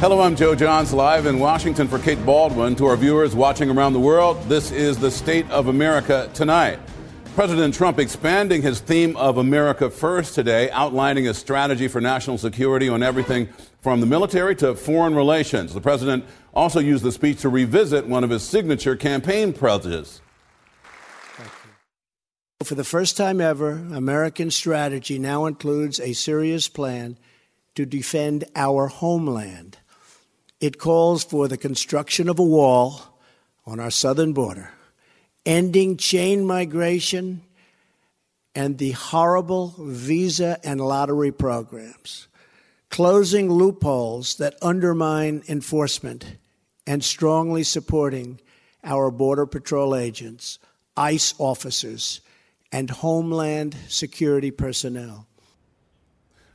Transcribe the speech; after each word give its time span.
Hello, 0.00 0.22
I'm 0.22 0.34
Joe 0.34 0.54
Johns, 0.54 0.94
live 0.94 1.26
in 1.26 1.38
Washington 1.38 1.86
for 1.86 1.98
Kate 1.98 2.16
Bolduan. 2.20 2.74
To 2.78 2.86
our 2.86 2.96
viewers 2.96 3.34
watching 3.34 3.68
around 3.68 3.92
the 3.92 4.00
world, 4.00 4.42
this 4.44 4.70
is 4.70 4.96
the 4.96 5.10
State 5.10 5.48
of 5.50 5.66
America 5.66 6.30
tonight. 6.32 6.78
President 7.34 7.74
Trump 7.74 7.98
expanding 7.98 8.62
his 8.62 8.80
theme 8.80 9.14
of 9.18 9.36
America 9.36 9.90
First 9.90 10.34
today, 10.34 10.70
outlining 10.70 11.28
a 11.28 11.34
strategy 11.34 11.86
for 11.86 12.00
national 12.00 12.38
security 12.38 12.88
on 12.88 13.02
everything 13.02 13.46
from 13.82 14.00
the 14.00 14.06
military 14.06 14.56
to 14.56 14.74
foreign 14.74 15.14
relations. 15.14 15.74
The 15.74 15.82
president 15.82 16.24
also 16.54 16.80
used 16.80 17.04
the 17.04 17.12
speech 17.12 17.42
to 17.42 17.50
revisit 17.50 18.06
one 18.06 18.24
of 18.24 18.30
his 18.30 18.42
signature 18.42 18.96
campaign 18.96 19.52
pledges. 19.52 20.22
For 22.64 22.74
the 22.74 22.84
first 22.84 23.18
time 23.18 23.38
ever, 23.38 23.72
American 23.72 24.50
strategy 24.50 25.18
now 25.18 25.44
includes 25.44 26.00
a 26.00 26.14
serious 26.14 26.68
plan 26.68 27.18
to 27.74 27.84
defend 27.84 28.44
our 28.56 28.86
homeland. 28.86 29.76
It 30.60 30.78
calls 30.78 31.24
for 31.24 31.48
the 31.48 31.56
construction 31.56 32.28
of 32.28 32.38
a 32.38 32.44
wall 32.44 33.00
on 33.64 33.80
our 33.80 33.90
southern 33.90 34.32
border, 34.32 34.70
ending 35.46 35.96
chain 35.96 36.44
migration 36.44 37.42
and 38.54 38.78
the 38.78 38.90
horrible 38.90 39.74
visa 39.78 40.58
and 40.62 40.80
lottery 40.80 41.32
programs, 41.32 42.28
closing 42.90 43.50
loopholes 43.50 44.36
that 44.36 44.56
undermine 44.60 45.42
enforcement, 45.48 46.36
and 46.86 47.02
strongly 47.04 47.62
supporting 47.62 48.40
our 48.82 49.10
Border 49.10 49.46
Patrol 49.46 49.94
agents, 49.94 50.58
ICE 50.96 51.34
officers, 51.38 52.20
and 52.72 52.90
Homeland 52.90 53.76
Security 53.88 54.50
personnel. 54.50 55.26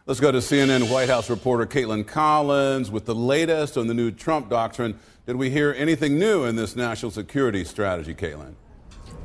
Let's 0.07 0.19
go 0.19 0.31
to 0.31 0.37
CNN 0.37 0.91
White 0.91 1.09
House 1.09 1.31
reporter 1.31 1.65
Kaitlan 1.65 2.05
Collins 2.05 2.91
with 2.91 3.05
the 3.05 3.15
latest 3.15 3.75
on 3.75 3.87
the 3.87 3.93
new 3.95 4.11
Trump 4.11 4.51
doctrine. 4.51 4.99
Did 5.25 5.35
we 5.35 5.49
hear 5.49 5.73
anything 5.75 6.19
new 6.19 6.43
in 6.43 6.55
this 6.55 6.75
national 6.75 7.09
security 7.09 7.63
strategy, 7.63 8.13
Kaitlan? 8.13 8.53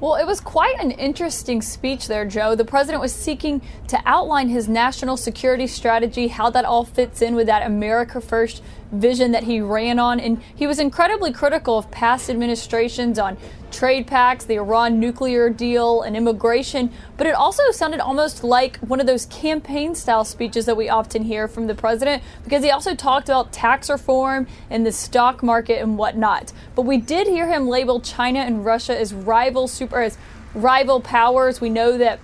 Well, 0.00 0.14
it 0.14 0.26
was 0.26 0.40
quite 0.40 0.80
an 0.80 0.92
interesting 0.92 1.60
speech 1.60 2.08
there, 2.08 2.24
Joe. 2.24 2.54
The 2.54 2.64
president 2.64 3.02
was 3.02 3.14
seeking 3.14 3.60
to 3.88 4.00
outline 4.06 4.48
his 4.48 4.66
national 4.66 5.18
security 5.18 5.66
strategy, 5.66 6.28
how 6.28 6.48
that 6.48 6.64
all 6.64 6.86
fits 6.86 7.20
in 7.20 7.34
with 7.34 7.48
that 7.48 7.66
America 7.66 8.18
First 8.18 8.62
vision 8.90 9.32
that 9.32 9.44
he 9.44 9.60
ran 9.60 9.98
on. 9.98 10.18
And 10.18 10.42
he 10.56 10.66
was 10.66 10.78
incredibly 10.78 11.30
critical 11.30 11.76
of 11.76 11.90
past 11.90 12.30
administrations 12.30 13.18
on 13.18 13.36
trade 13.70 14.06
pacts, 14.06 14.46
the 14.46 14.54
Iran 14.54 14.98
nuclear 14.98 15.50
deal, 15.50 16.00
and 16.00 16.16
immigration. 16.16 16.90
But 17.20 17.26
it 17.26 17.34
also 17.34 17.70
sounded 17.70 18.00
almost 18.00 18.42
like 18.42 18.78
one 18.78 18.98
of 18.98 19.06
those 19.06 19.26
campaign 19.26 19.94
style 19.94 20.24
speeches 20.24 20.64
that 20.64 20.74
we 20.74 20.88
often 20.88 21.24
hear 21.24 21.48
from 21.48 21.66
the 21.66 21.74
president 21.74 22.22
because 22.44 22.64
he 22.64 22.70
also 22.70 22.94
talked 22.94 23.28
about 23.28 23.52
tax 23.52 23.90
reform 23.90 24.46
and 24.70 24.86
the 24.86 24.90
stock 24.90 25.42
market 25.42 25.82
and 25.82 25.98
whatnot. 25.98 26.54
But 26.74 26.86
we 26.86 26.96
did 26.96 27.26
hear 27.26 27.46
him 27.46 27.68
label 27.68 28.00
China 28.00 28.38
and 28.38 28.64
Russia 28.64 28.98
as 28.98 29.12
rival 29.12 29.68
super 29.68 30.00
as 30.00 30.16
rival 30.54 31.02
powers. 31.02 31.60
We 31.60 31.68
know 31.68 31.98
that 31.98 32.20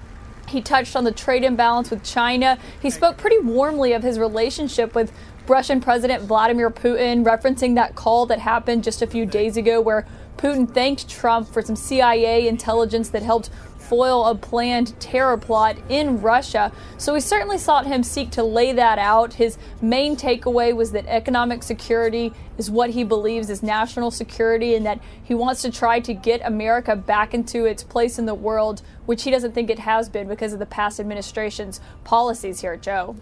he 0.48 0.62
touched 0.62 0.96
on 0.96 1.04
the 1.04 1.12
trade 1.12 1.44
imbalance 1.44 1.90
with 1.90 2.02
China. 2.02 2.56
He 2.80 2.88
spoke 2.88 3.18
pretty 3.18 3.40
warmly 3.40 3.92
of 3.92 4.02
his 4.02 4.18
relationship 4.18 4.94
with 4.94 5.12
Russian 5.46 5.82
President 5.82 6.22
Vladimir 6.22 6.70
Putin, 6.70 7.22
referencing 7.22 7.74
that 7.74 7.96
call 7.96 8.24
that 8.26 8.38
happened 8.38 8.82
just 8.82 9.02
a 9.02 9.06
few 9.06 9.26
days 9.26 9.58
ago 9.58 9.78
where 9.78 10.06
Putin 10.36 10.72
thanked 10.72 11.08
Trump 11.08 11.48
for 11.48 11.62
some 11.62 11.76
CIA 11.76 12.48
intelligence 12.48 13.08
that 13.10 13.22
helped 13.22 13.50
foil 13.86 14.26
a 14.26 14.34
planned 14.34 14.98
terror 15.00 15.36
plot 15.36 15.76
in 15.88 16.20
Russia. 16.20 16.72
So 16.98 17.14
we 17.14 17.20
certainly 17.20 17.58
saw 17.58 17.82
him 17.82 18.02
seek 18.02 18.30
to 18.32 18.42
lay 18.42 18.72
that 18.72 18.98
out. 18.98 19.34
His 19.34 19.58
main 19.80 20.16
takeaway 20.16 20.74
was 20.74 20.92
that 20.92 21.06
economic 21.06 21.62
security 21.62 22.32
is 22.58 22.70
what 22.70 22.90
he 22.90 23.04
believes 23.04 23.48
is 23.48 23.62
national 23.62 24.10
security 24.10 24.74
and 24.74 24.84
that 24.86 25.00
he 25.22 25.34
wants 25.34 25.62
to 25.62 25.70
try 25.70 26.00
to 26.00 26.14
get 26.14 26.40
America 26.44 26.96
back 26.96 27.32
into 27.32 27.64
its 27.64 27.84
place 27.84 28.18
in 28.18 28.26
the 28.26 28.34
world, 28.34 28.82
which 29.06 29.22
he 29.22 29.30
doesn't 29.30 29.52
think 29.52 29.70
it 29.70 29.78
has 29.78 30.08
been 30.08 30.26
because 30.26 30.52
of 30.52 30.58
the 30.58 30.66
past 30.66 30.98
administration's 30.98 31.80
policies 32.02 32.60
here, 32.60 32.76
Joe. 32.76 33.16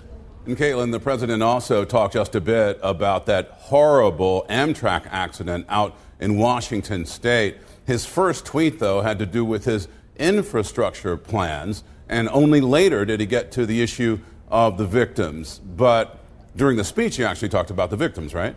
And 0.47 0.59
Kaitlan, 0.59 0.93
the 0.93 1.00
president 1.00 1.43
also 1.43 1.87
talked 1.87 2.12
just 2.12 2.34
a 2.34 2.41
bit 2.41 2.78
about 2.83 3.25
that 3.27 3.49
horrible 3.53 4.44
Amtrak 4.50 5.06
accident 5.10 5.65
out 5.71 5.97
in 6.21 6.37
Washington 6.37 7.05
state. 7.07 7.57
His 7.87 8.07
first 8.07 8.47
tweet, 8.47 8.79
though, 8.79 9.03
had 9.03 9.19
to 9.19 9.27
do 9.27 9.45
with 9.45 9.65
his 9.65 9.89
infrastructure 10.17 11.17
plans, 11.17 11.85
and 12.09 12.29
only 12.31 12.61
later 12.61 13.05
did 13.05 13.21
he 13.21 13.27
get 13.27 13.51
to 13.53 13.67
the 13.67 13.83
issue 13.83 14.19
of 14.49 14.79
the 14.79 14.87
victims. 14.87 15.59
But 15.59 16.19
during 16.57 16.77
the 16.77 16.85
speech, 16.85 17.17
he 17.17 17.25
actually 17.25 17.49
talked 17.49 17.71
about 17.71 17.91
the 17.91 17.97
victims, 17.97 18.35
right? 18.35 18.55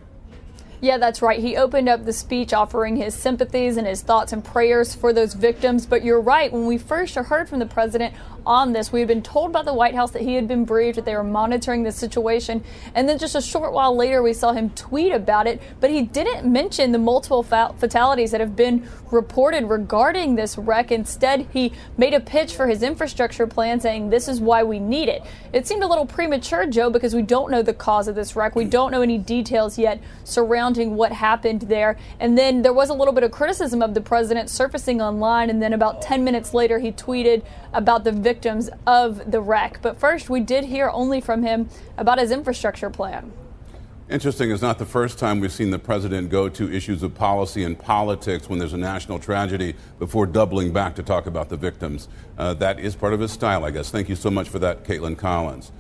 Yeah, 0.80 1.00
that's 1.00 1.24
right. 1.24 1.40
He 1.40 1.58
opened 1.58 1.90
up 1.90 2.06
the 2.06 2.14
speech 2.14 2.54
offering 2.54 2.98
his 2.98 3.16
sympathies 3.16 3.78
and 3.78 3.88
his 3.88 4.04
thoughts 4.04 4.32
and 4.32 4.46
prayers 4.46 4.94
for 4.94 5.12
those 5.12 5.34
victims. 5.34 5.88
But 5.88 6.04
you're 6.04 6.22
right. 6.22 6.54
When 6.54 6.68
we 6.68 6.78
first 6.78 7.16
heard 7.16 7.50
from 7.50 7.58
the 7.58 7.66
president 7.66 8.14
on 8.46 8.74
this, 8.74 8.92
we 8.92 9.00
had 9.00 9.08
been 9.08 9.24
told 9.24 9.52
by 9.52 9.64
the 9.64 9.74
White 9.74 9.96
House 9.96 10.12
that 10.12 10.22
he 10.22 10.36
had 10.36 10.48
been 10.48 10.66
briefed, 10.66 10.98
that 10.98 11.06
they 11.06 11.16
were 11.16 11.24
monitoring 11.24 11.82
the 11.82 11.92
situation. 11.92 12.64
And 12.94 13.10
then 13.10 13.18
just 13.18 13.34
a 13.34 13.42
short 13.42 13.74
while 13.74 13.96
later, 13.96 14.22
we 14.22 14.34
saw 14.34 14.52
him 14.52 14.70
tweet 14.70 15.12
about 15.12 15.48
it. 15.48 15.60
But 15.80 15.90
he 15.90 16.04
didn't 16.04 16.50
mention 16.50 16.92
the 16.92 17.00
multiple 17.00 17.42
fatalities 17.42 18.30
that 18.30 18.40
have 18.40 18.56
been 18.56 18.88
reported 19.10 19.66
regarding 19.66 20.36
this 20.36 20.60
wreck. 20.60 20.92
Instead, 20.92 21.48
he 21.52 21.74
made 21.98 22.14
a 22.14 22.20
pitch 22.20 22.56
for 22.56 22.68
his 22.68 22.84
infrastructure 22.84 23.48
plan 23.48 23.80
saying, 23.80 24.12
This 24.12 24.28
is 24.28 24.40
why 24.40 24.62
we 24.62 24.78
need 24.78 25.10
it. 25.10 25.24
It 25.54 25.66
seemed 25.66 25.82
a 25.82 25.88
little 25.88 26.06
premature, 26.06 26.68
Joe, 26.68 26.92
because 26.92 27.16
we 27.16 27.24
don't 27.24 27.50
know 27.50 27.64
the 27.64 27.74
cause 27.74 28.08
of 28.08 28.14
this 28.14 28.36
wreck. 28.36 28.56
We 28.56 28.66
don't 28.66 28.92
know 28.92 29.02
any 29.02 29.18
details 29.18 29.80
yet 29.80 30.00
surrounding 30.24 30.67
what 30.76 31.14
happened 31.14 31.62
there. 31.62 31.98
And 32.20 32.38
then 32.38 32.62
there 32.62 32.74
was 32.74 32.90
a 32.90 32.94
little 32.94 33.14
bit 33.14 33.24
of 33.24 33.32
criticism 33.32 33.82
of 33.82 33.94
the 33.94 34.02
president 34.02 34.50
surfacing 34.50 35.02
online. 35.02 35.50
And 35.50 35.62
then 35.62 35.72
about 35.72 36.02
10 36.02 36.24
minutes 36.24 36.54
later, 36.54 36.80
he 36.80 36.92
tweeted 36.92 37.44
about 37.74 38.04
the 38.04 38.12
victims 38.12 38.70
of 38.86 39.32
the 39.32 39.40
wreck. 39.40 39.80
But 39.82 39.98
first, 39.98 40.30
we 40.30 40.42
did 40.42 40.66
hear 40.66 40.90
only 40.90 41.22
from 41.22 41.44
him 41.44 41.70
about 41.98 42.20
his 42.20 42.32
infrastructure 42.32 42.90
plan. 42.90 43.32
Interesting, 44.10 44.52
it's 44.52 44.62
not 44.62 44.78
the 44.78 44.86
first 44.86 45.20
time 45.20 45.42
we've 45.42 45.52
seen 45.52 45.70
the 45.70 45.80
president 45.80 46.30
go 46.30 46.48
to 46.48 46.72
issues 46.72 47.04
of 47.04 47.14
policy 47.14 47.64
and 47.64 47.78
politics 47.78 48.48
when 48.48 48.58
there's 48.58 48.72
a 48.72 48.78
national 48.78 49.20
tragedy 49.20 49.76
before 50.00 50.26
doubling 50.26 50.72
back 50.72 50.96
to 50.96 51.04
talk 51.04 51.28
about 51.28 51.50
the 51.50 51.58
victims. 51.58 52.08
Uh, 52.38 52.54
that 52.54 52.80
is 52.80 52.96
part 52.96 53.14
of 53.14 53.20
his 53.20 53.34
style, 53.34 53.66
I 53.66 53.72
guess. 53.72 53.90
Thank 53.90 54.08
you 54.08 54.16
so 54.16 54.32
much 54.32 54.48
for 54.48 54.60
that, 54.60 54.86
Kaitlan 54.86 55.18
Collins. 55.18 55.74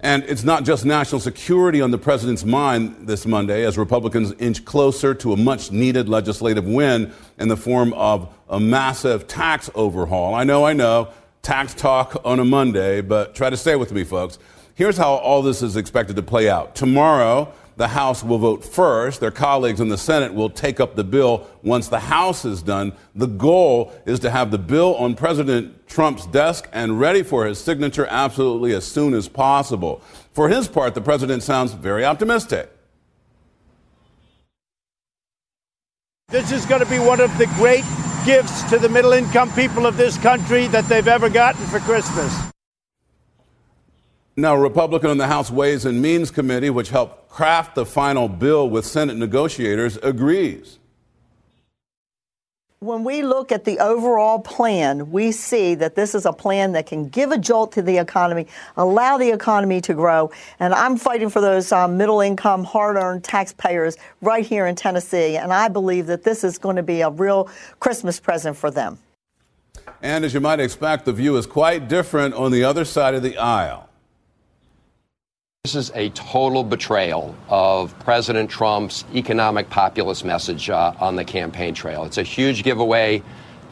And 0.00 0.22
it's 0.24 0.44
not 0.44 0.64
just 0.64 0.84
national 0.84 1.20
security 1.20 1.80
on 1.80 1.90
the 1.90 1.98
president's 1.98 2.44
mind 2.44 3.08
this 3.08 3.26
Monday 3.26 3.64
as 3.64 3.76
Republicans 3.76 4.32
inch 4.38 4.64
closer 4.64 5.12
to 5.14 5.32
a 5.32 5.36
much 5.36 5.72
needed 5.72 6.08
legislative 6.08 6.66
win 6.66 7.12
in 7.38 7.48
the 7.48 7.56
form 7.56 7.92
of 7.94 8.32
a 8.48 8.60
massive 8.60 9.26
tax 9.26 9.68
overhaul. 9.74 10.34
I 10.34 10.44
know, 10.44 10.64
I 10.64 10.72
know, 10.72 11.08
tax 11.42 11.74
talk 11.74 12.20
on 12.24 12.38
a 12.38 12.44
Monday, 12.44 13.00
but 13.00 13.34
try 13.34 13.50
to 13.50 13.56
stay 13.56 13.74
with 13.74 13.92
me, 13.92 14.04
folks. 14.04 14.38
Here's 14.76 14.96
how 14.96 15.14
all 15.14 15.42
this 15.42 15.62
is 15.62 15.76
expected 15.76 16.14
to 16.14 16.22
play 16.22 16.48
out. 16.48 16.76
Tomorrow, 16.76 17.52
the 17.78 17.88
House 17.88 18.24
will 18.24 18.38
vote 18.38 18.64
first. 18.64 19.20
Their 19.20 19.30
colleagues 19.30 19.80
in 19.80 19.88
the 19.88 19.96
Senate 19.96 20.34
will 20.34 20.50
take 20.50 20.80
up 20.80 20.96
the 20.96 21.04
bill 21.04 21.46
once 21.62 21.86
the 21.86 22.00
House 22.00 22.44
is 22.44 22.60
done. 22.60 22.92
The 23.14 23.28
goal 23.28 23.92
is 24.04 24.18
to 24.20 24.30
have 24.30 24.50
the 24.50 24.58
bill 24.58 24.96
on 24.96 25.14
President 25.14 25.86
Trump's 25.86 26.26
desk 26.26 26.68
and 26.72 26.98
ready 26.98 27.22
for 27.22 27.46
his 27.46 27.58
signature 27.60 28.08
absolutely 28.10 28.74
as 28.74 28.84
soon 28.84 29.14
as 29.14 29.28
possible. 29.28 30.02
For 30.32 30.48
his 30.48 30.66
part, 30.66 30.96
the 30.96 31.00
president 31.00 31.44
sounds 31.44 31.72
very 31.72 32.04
optimistic. 32.04 32.68
This 36.30 36.50
is 36.50 36.66
going 36.66 36.82
to 36.82 36.90
be 36.90 36.98
one 36.98 37.20
of 37.20 37.36
the 37.38 37.46
great 37.54 37.84
gifts 38.26 38.68
to 38.70 38.78
the 38.78 38.88
middle 38.88 39.12
income 39.12 39.52
people 39.52 39.86
of 39.86 39.96
this 39.96 40.18
country 40.18 40.66
that 40.66 40.84
they've 40.86 41.06
ever 41.06 41.30
gotten 41.30 41.64
for 41.66 41.78
Christmas. 41.78 42.50
Now, 44.38 44.54
a 44.54 44.60
Republican 44.60 45.10
on 45.10 45.18
the 45.18 45.26
House 45.26 45.50
Ways 45.50 45.84
and 45.84 46.00
Means 46.00 46.30
Committee, 46.30 46.70
which 46.70 46.90
helped 46.90 47.28
craft 47.28 47.74
the 47.74 47.84
final 47.84 48.28
bill 48.28 48.70
with 48.70 48.86
Senate 48.86 49.16
negotiators, 49.16 49.96
agrees. 49.96 50.78
When 52.78 53.02
we 53.02 53.24
look 53.24 53.50
at 53.50 53.64
the 53.64 53.80
overall 53.80 54.38
plan, 54.38 55.10
we 55.10 55.32
see 55.32 55.74
that 55.74 55.96
this 55.96 56.14
is 56.14 56.24
a 56.24 56.32
plan 56.32 56.70
that 56.74 56.86
can 56.86 57.08
give 57.08 57.32
a 57.32 57.36
jolt 57.36 57.72
to 57.72 57.82
the 57.82 57.98
economy, 57.98 58.46
allow 58.76 59.18
the 59.18 59.28
economy 59.28 59.80
to 59.80 59.92
grow. 59.92 60.30
And 60.60 60.72
I'm 60.72 60.96
fighting 60.96 61.30
for 61.30 61.40
those 61.40 61.72
um, 61.72 61.96
middle 61.96 62.20
income, 62.20 62.62
hard 62.62 62.94
earned 62.94 63.24
taxpayers 63.24 63.96
right 64.22 64.46
here 64.46 64.68
in 64.68 64.76
Tennessee. 64.76 65.36
And 65.36 65.52
I 65.52 65.66
believe 65.66 66.06
that 66.06 66.22
this 66.22 66.44
is 66.44 66.58
going 66.58 66.76
to 66.76 66.84
be 66.84 67.00
a 67.00 67.10
real 67.10 67.50
Christmas 67.80 68.20
present 68.20 68.56
for 68.56 68.70
them. 68.70 68.98
And 70.00 70.24
as 70.24 70.32
you 70.32 70.38
might 70.38 70.60
expect, 70.60 71.06
the 71.06 71.12
view 71.12 71.36
is 71.38 71.46
quite 71.46 71.88
different 71.88 72.34
on 72.34 72.52
the 72.52 72.62
other 72.62 72.84
side 72.84 73.16
of 73.16 73.24
the 73.24 73.36
aisle. 73.36 73.87
This 75.68 75.90
is 75.90 75.92
a 75.94 76.08
total 76.08 76.64
betrayal 76.64 77.36
of 77.50 77.94
President 77.98 78.48
Trump's 78.48 79.04
economic 79.14 79.68
populist 79.68 80.24
message 80.24 80.70
uh, 80.70 80.94
on 80.98 81.14
the 81.14 81.26
campaign 81.26 81.74
trail. 81.74 82.04
It's 82.04 82.16
a 82.16 82.22
huge 82.22 82.62
giveaway 82.62 83.22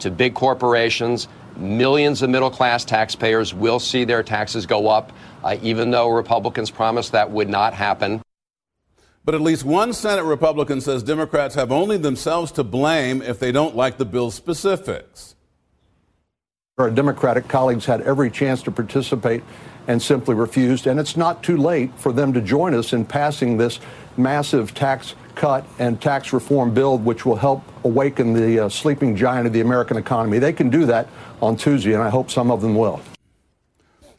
to 0.01 0.11
big 0.11 0.35
corporations. 0.35 1.27
Millions 1.55 2.21
of 2.21 2.29
middle 2.29 2.51
class 2.51 2.85
taxpayers 2.85 3.51
will 3.51 3.79
see 3.79 4.03
their 4.03 4.21
taxes 4.21 4.67
go 4.67 4.87
up, 4.89 5.11
uh, 5.43 5.57
even 5.63 5.89
though 5.89 6.09
Republicans 6.09 6.69
promised 6.69 7.13
that 7.13 7.31
would 7.31 7.49
not 7.49 7.73
happen. 7.73 8.21
But 9.25 9.33
at 9.33 9.41
least 9.41 9.63
one 9.63 9.91
Senate 9.91 10.25
Republican 10.25 10.81
says 10.81 11.01
Democrats 11.01 11.55
have 11.55 11.71
only 11.71 11.97
themselves 11.97 12.51
to 12.51 12.63
blame 12.63 13.23
if 13.23 13.39
they 13.39 13.51
don't 13.51 13.75
like 13.75 13.97
the 13.97 14.05
bill's 14.05 14.35
specifics. 14.35 15.33
Our 16.79 16.91
Democratic 16.91 17.47
colleagues 17.47 17.87
had 17.87 18.01
every 18.01 18.29
chance 18.29 18.61
to 18.61 18.71
participate 18.71 19.41
and 19.87 19.99
simply 19.99 20.35
refused. 20.35 20.85
And 20.85 20.99
it's 20.99 21.17
not 21.17 21.41
too 21.41 21.57
late 21.57 21.91
for 21.97 22.13
them 22.13 22.33
to 22.33 22.39
join 22.39 22.75
us 22.75 22.93
in 22.93 23.03
passing 23.03 23.57
this 23.57 23.79
massive 24.15 24.75
tax 24.75 25.15
cut 25.33 25.65
and 25.79 25.99
tax 25.99 26.33
reform 26.33 26.75
bill, 26.75 26.99
which 26.99 27.25
will 27.25 27.35
help 27.35 27.63
awaken 27.83 28.33
the 28.33 28.65
uh, 28.65 28.69
sleeping 28.69 29.15
giant 29.15 29.47
of 29.47 29.53
the 29.53 29.61
American 29.61 29.97
economy. 29.97 30.37
They 30.37 30.53
can 30.53 30.69
do 30.69 30.85
that 30.85 31.07
on 31.41 31.57
Tuesday, 31.57 31.93
and 31.93 32.03
I 32.03 32.09
hope 32.09 32.29
some 32.29 32.51
of 32.51 32.61
them 32.61 32.75
will. 32.75 33.01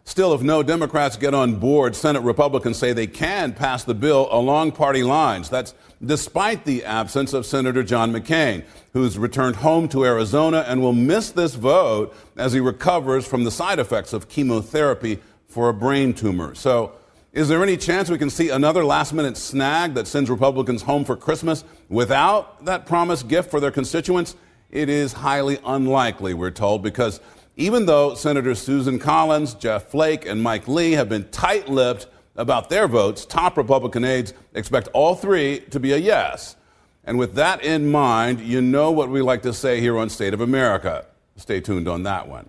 Still, 0.02 0.34
if 0.34 0.42
no 0.42 0.64
Democrats 0.64 1.16
get 1.16 1.34
on 1.34 1.60
board, 1.60 1.94
Senate 1.94 2.22
Republicans 2.22 2.76
say 2.76 2.92
they 2.92 3.06
can 3.06 3.52
pass 3.52 3.84
the 3.84 3.94
bill 3.94 4.26
along 4.32 4.72
party 4.72 5.04
lines. 5.04 5.48
That's 5.48 5.74
despite 6.04 6.64
the 6.64 6.84
absence 6.84 7.32
of 7.32 7.44
Senator 7.46 7.82
John 7.82 8.12
McCain, 8.12 8.64
who's 8.92 9.18
returned 9.18 9.56
home 9.56 9.88
to 9.88 10.04
Arizona 10.04 10.64
and 10.66 10.80
will 10.80 10.92
miss 10.92 11.30
this 11.30 11.54
vote 11.54 12.14
as 12.36 12.52
he 12.52 12.60
recovers 12.60 13.26
from 13.26 13.44
the 13.44 13.50
side 13.50 13.78
effects 13.78 14.12
of 14.12 14.28
chemotherapy 14.28 15.18
for 15.46 15.68
a 15.68 15.74
brain 15.74 16.14
tumor. 16.14 16.54
So, 16.54 16.92
is 17.32 17.48
there 17.48 17.62
any 17.62 17.76
chance 17.76 18.08
we 18.08 18.18
can 18.18 18.30
see 18.30 18.48
another 18.48 18.84
last 18.84 19.12
minute 19.12 19.36
snag 19.36 19.94
that 19.94 20.08
sends 20.08 20.30
Republicans 20.30 20.82
home 20.82 21.04
for 21.04 21.14
Christmas 21.14 21.62
without 21.88 22.64
that 22.64 22.86
promised 22.86 23.28
gift 23.28 23.50
for 23.50 23.60
their 23.60 23.70
constituents? 23.70 24.34
It 24.70 24.88
is 24.88 25.12
highly 25.12 25.58
unlikely, 25.64 26.34
we're 26.34 26.50
told, 26.50 26.82
because 26.82 27.20
even 27.56 27.86
though 27.86 28.14
Senators 28.14 28.60
Susan 28.60 28.98
Collins, 28.98 29.54
Jeff 29.54 29.90
Flake, 29.90 30.26
and 30.26 30.42
Mike 30.42 30.68
Lee 30.68 30.92
have 30.92 31.08
been 31.08 31.28
tight 31.30 31.68
lipped 31.68 32.06
about 32.38 32.70
their 32.70 32.88
votes, 32.88 33.26
top 33.26 33.58
Republican 33.58 34.04
aides 34.04 34.32
expect 34.54 34.88
all 34.94 35.14
three 35.14 35.60
to 35.70 35.78
be 35.78 35.92
a 35.92 35.98
yes. 35.98 36.56
And 37.04 37.18
with 37.18 37.34
that 37.34 37.62
in 37.62 37.90
mind, 37.90 38.40
you 38.40 38.62
know 38.62 38.90
what 38.90 39.10
we 39.10 39.20
like 39.20 39.42
to 39.42 39.52
say 39.52 39.80
here 39.80 39.98
on 39.98 40.08
State 40.08 40.34
of 40.34 40.40
America. 40.40 41.06
Stay 41.36 41.60
tuned 41.60 41.88
on 41.88 42.04
that 42.04 42.28
one. 42.28 42.48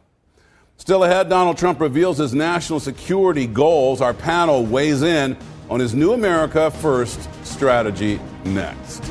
Still 0.77 1.03
ahead, 1.03 1.29
Donald 1.29 1.57
Trump 1.57 1.81
reveals 1.81 2.17
his 2.17 2.33
national 2.33 2.79
security 2.79 3.47
goals. 3.47 3.99
Our 3.99 4.13
panel 4.13 4.65
weighs 4.65 5.01
in 5.01 5.37
on 5.69 5.79
his 5.79 5.93
new 5.93 6.13
America 6.13 6.71
First 6.71 7.29
strategy 7.45 8.19
next. 8.45 9.03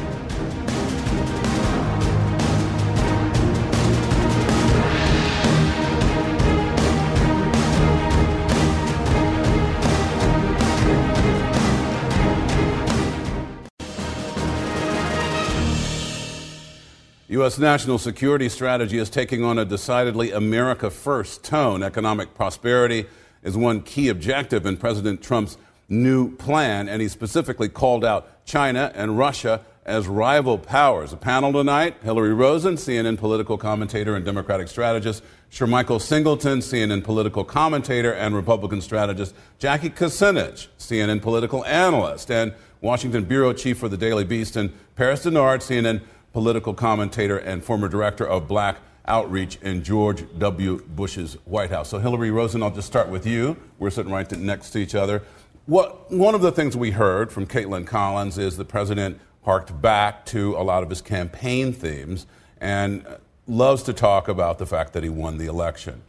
U.S. 17.39 17.57
national 17.57 17.99
security 17.99 18.49
strategy 18.49 18.99
is 18.99 19.09
taking 19.09 19.45
on 19.45 19.61
a 19.61 19.65
decidedly 19.65 20.33
America 20.33 20.91
first 20.91 21.45
tone. 21.45 21.85
Economic 21.85 22.35
prosperity 22.35 23.07
is 23.45 23.57
one 23.57 23.81
key 23.81 24.09
objective 24.09 24.67
in 24.67 24.77
President 24.77 25.23
Trump's 25.23 25.57
new 25.89 26.35
plan, 26.35 26.89
and 26.89 27.01
he 27.01 27.07
specifically 27.07 27.69
called 27.69 28.05
out 28.05 28.45
China 28.45 28.91
and 28.93 29.17
Russia 29.17 29.65
as 29.87 30.09
rival 30.09 30.59
powers. 30.59 31.13
A 31.13 31.17
panel 31.17 31.53
tonight 31.53 31.95
Hillary 32.03 32.35
Rosen, 32.35 32.75
CNN 32.75 33.17
political 33.17 33.57
commentator 33.57 34.17
and 34.17 34.25
Democratic 34.25 34.67
strategist, 34.67 35.23
Shermichael 35.49 36.01
Singleton, 36.01 36.59
CNN 36.59 37.05
political 37.05 37.45
commentator 37.45 38.13
and 38.13 38.35
Republican 38.35 38.81
strategist, 38.81 39.33
Jackie 39.61 39.91
Kucinich, 39.91 40.67
CNN 40.77 41.23
political 41.23 41.65
analyst, 41.67 42.33
and 42.33 42.53
Washington 42.81 43.25
bureau 43.25 43.53
chief 43.53 43.79
for 43.79 43.89
the 43.89 43.97
Daily 43.97 44.25
Beast, 44.25 44.57
and 44.57 44.73
Paris 44.97 45.25
Dennard, 45.25 45.61
CNN 45.61 46.01
political 46.39 46.73
commentator 46.73 47.37
and 47.37 47.65
former 47.65 47.89
director 47.89 48.25
of 48.25 48.47
black 48.47 48.77
outreach 49.07 49.59
in 49.61 49.83
George 49.83 50.25
W. 50.39 50.81
Bush's 50.87 51.35
White 51.47 51.71
House. 51.71 51.89
So, 51.89 51.99
Hillary 51.99 52.31
Rosen, 52.31 52.63
I'll 52.63 52.71
just 52.71 52.87
start 52.87 53.09
with 53.09 53.27
you. 53.27 53.57
We're 53.81 53.91
sitting 53.91 54.13
right 54.13 54.31
next 54.39 54.71
to 54.71 54.79
each 54.79 54.95
other. 54.95 55.25
What, 55.67 56.13
one 56.13 56.37
of 56.37 56.41
the 56.41 56.53
things 56.53 56.77
we 56.77 56.93
heard 56.93 57.33
from 57.33 57.45
Kaitlan 57.45 57.89
Collins 57.89 58.39
is 58.39 58.57
the 58.57 58.65
president 58.65 59.19
harked 59.45 59.83
back 59.83 60.25
to 60.27 60.55
a 60.57 60.63
lot 60.63 60.85
of 60.85 60.91
his 60.91 61.03
campaign 61.03 61.73
themes 61.73 62.25
and 62.61 63.05
loves 63.49 63.83
to 63.83 63.93
talk 63.93 64.29
about 64.29 64.59
the 64.59 64.67
fact 64.67 64.93
that 64.93 65.03
he 65.03 65.09
won 65.09 65.39
the 65.39 65.47
election. 65.47 66.03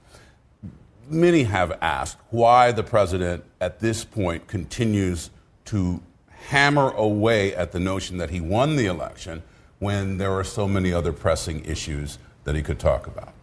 Many 1.09 1.41
have 1.45 1.75
asked 1.81 2.17
why 2.29 2.71
the 2.71 2.83
president 2.83 3.43
at 3.59 3.79
this 3.79 4.05
point 4.05 4.45
continues 4.45 5.31
to 5.65 6.03
hammer 6.49 6.91
away 6.91 7.55
at 7.55 7.71
the 7.71 7.79
notion 7.79 8.19
that 8.19 8.29
he 8.29 8.39
won 8.39 8.75
the 8.75 8.85
election 8.85 9.41
when 9.79 10.17
there 10.17 10.31
are 10.31 10.43
so 10.43 10.67
many 10.67 10.93
other 10.93 11.11
pressing 11.11 11.63
issues 11.65 12.19
that 12.43 12.55
he 12.55 12.61
could 12.61 12.79
talk 12.79 13.07
about? 13.07 13.33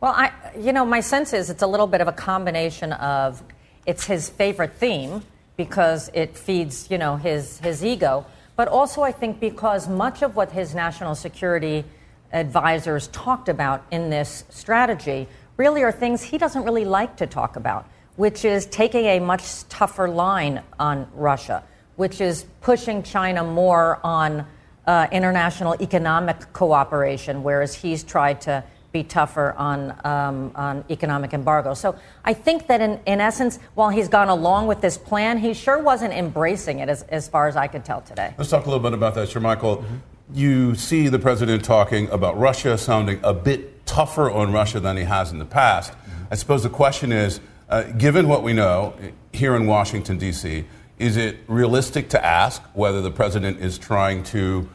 Well, 0.00 0.12
I, 0.12 0.32
you 0.58 0.72
know, 0.72 0.84
my 0.84 1.00
sense 1.00 1.32
is 1.32 1.50
it's 1.50 1.62
a 1.62 1.66
little 1.66 1.86
bit 1.86 2.00
of 2.00 2.08
a 2.08 2.12
combination 2.12 2.92
of 2.94 3.42
it's 3.86 4.04
his 4.04 4.28
favorite 4.28 4.74
theme 4.74 5.22
because 5.56 6.10
it 6.14 6.36
feeds, 6.36 6.90
you 6.90 6.98
know, 6.98 7.16
his, 7.16 7.58
his 7.60 7.84
ego, 7.84 8.24
but 8.56 8.66
also 8.68 9.02
I 9.02 9.12
think 9.12 9.40
because 9.40 9.88
much 9.88 10.22
of 10.22 10.36
what 10.36 10.50
his 10.52 10.74
national 10.74 11.14
security 11.14 11.84
advisors 12.32 13.08
talked 13.08 13.48
about 13.48 13.84
in 13.90 14.10
this 14.10 14.44
strategy 14.48 15.28
really 15.56 15.82
are 15.82 15.92
things 15.92 16.22
he 16.22 16.38
doesn't 16.38 16.64
really 16.64 16.84
like 16.84 17.16
to 17.16 17.26
talk 17.26 17.56
about, 17.56 17.86
which 18.16 18.44
is 18.44 18.66
taking 18.66 19.04
a 19.04 19.20
much 19.20 19.68
tougher 19.68 20.08
line 20.08 20.62
on 20.78 21.06
Russia, 21.14 21.62
which 21.96 22.20
is 22.20 22.46
pushing 22.62 23.02
China 23.02 23.44
more 23.44 24.00
on 24.02 24.46
uh, 24.90 25.06
international 25.12 25.76
economic 25.80 26.52
cooperation, 26.52 27.44
whereas 27.44 27.72
he's 27.72 28.02
tried 28.02 28.40
to 28.40 28.64
be 28.90 29.04
tougher 29.04 29.52
on, 29.56 29.94
um, 30.02 30.50
on 30.56 30.84
economic 30.90 31.32
embargo. 31.32 31.74
So 31.74 31.94
I 32.24 32.34
think 32.34 32.66
that 32.66 32.80
in, 32.80 32.98
in 33.06 33.20
essence, 33.20 33.60
while 33.74 33.90
he's 33.90 34.08
gone 34.08 34.28
along 34.28 34.66
with 34.66 34.80
this 34.80 34.98
plan, 34.98 35.38
he 35.38 35.54
sure 35.54 35.78
wasn't 35.78 36.12
embracing 36.12 36.80
it 36.80 36.88
as, 36.88 37.02
as 37.02 37.28
far 37.28 37.46
as 37.46 37.54
I 37.54 37.68
could 37.68 37.84
tell 37.84 38.00
today. 38.00 38.34
Let's 38.36 38.50
talk 38.50 38.66
a 38.66 38.68
little 38.68 38.82
bit 38.82 38.92
about 38.92 39.14
that, 39.14 39.28
Shermichael. 39.28 39.78
Mm-hmm. 39.78 39.96
You 40.34 40.74
see 40.74 41.06
the 41.06 41.20
president 41.20 41.64
talking 41.64 42.08
about 42.10 42.36
Russia, 42.36 42.76
sounding 42.76 43.20
a 43.22 43.32
bit 43.32 43.86
tougher 43.86 44.28
on 44.28 44.50
Russia 44.52 44.80
than 44.80 44.96
he 44.96 45.04
has 45.04 45.30
in 45.30 45.38
the 45.38 45.44
past. 45.44 45.92
Mm-hmm. 45.92 46.24
I 46.32 46.34
suppose 46.34 46.64
the 46.64 46.68
question 46.68 47.12
is 47.12 47.38
uh, 47.68 47.82
given 47.82 48.26
what 48.26 48.42
we 48.42 48.54
know 48.54 48.94
here 49.32 49.54
in 49.54 49.68
Washington, 49.68 50.18
D.C., 50.18 50.64
is 50.98 51.16
it 51.16 51.38
realistic 51.46 52.08
to 52.08 52.24
ask 52.24 52.60
whether 52.74 53.00
the 53.00 53.12
president 53.12 53.60
is 53.60 53.78
trying 53.78 54.24
to 54.24 54.68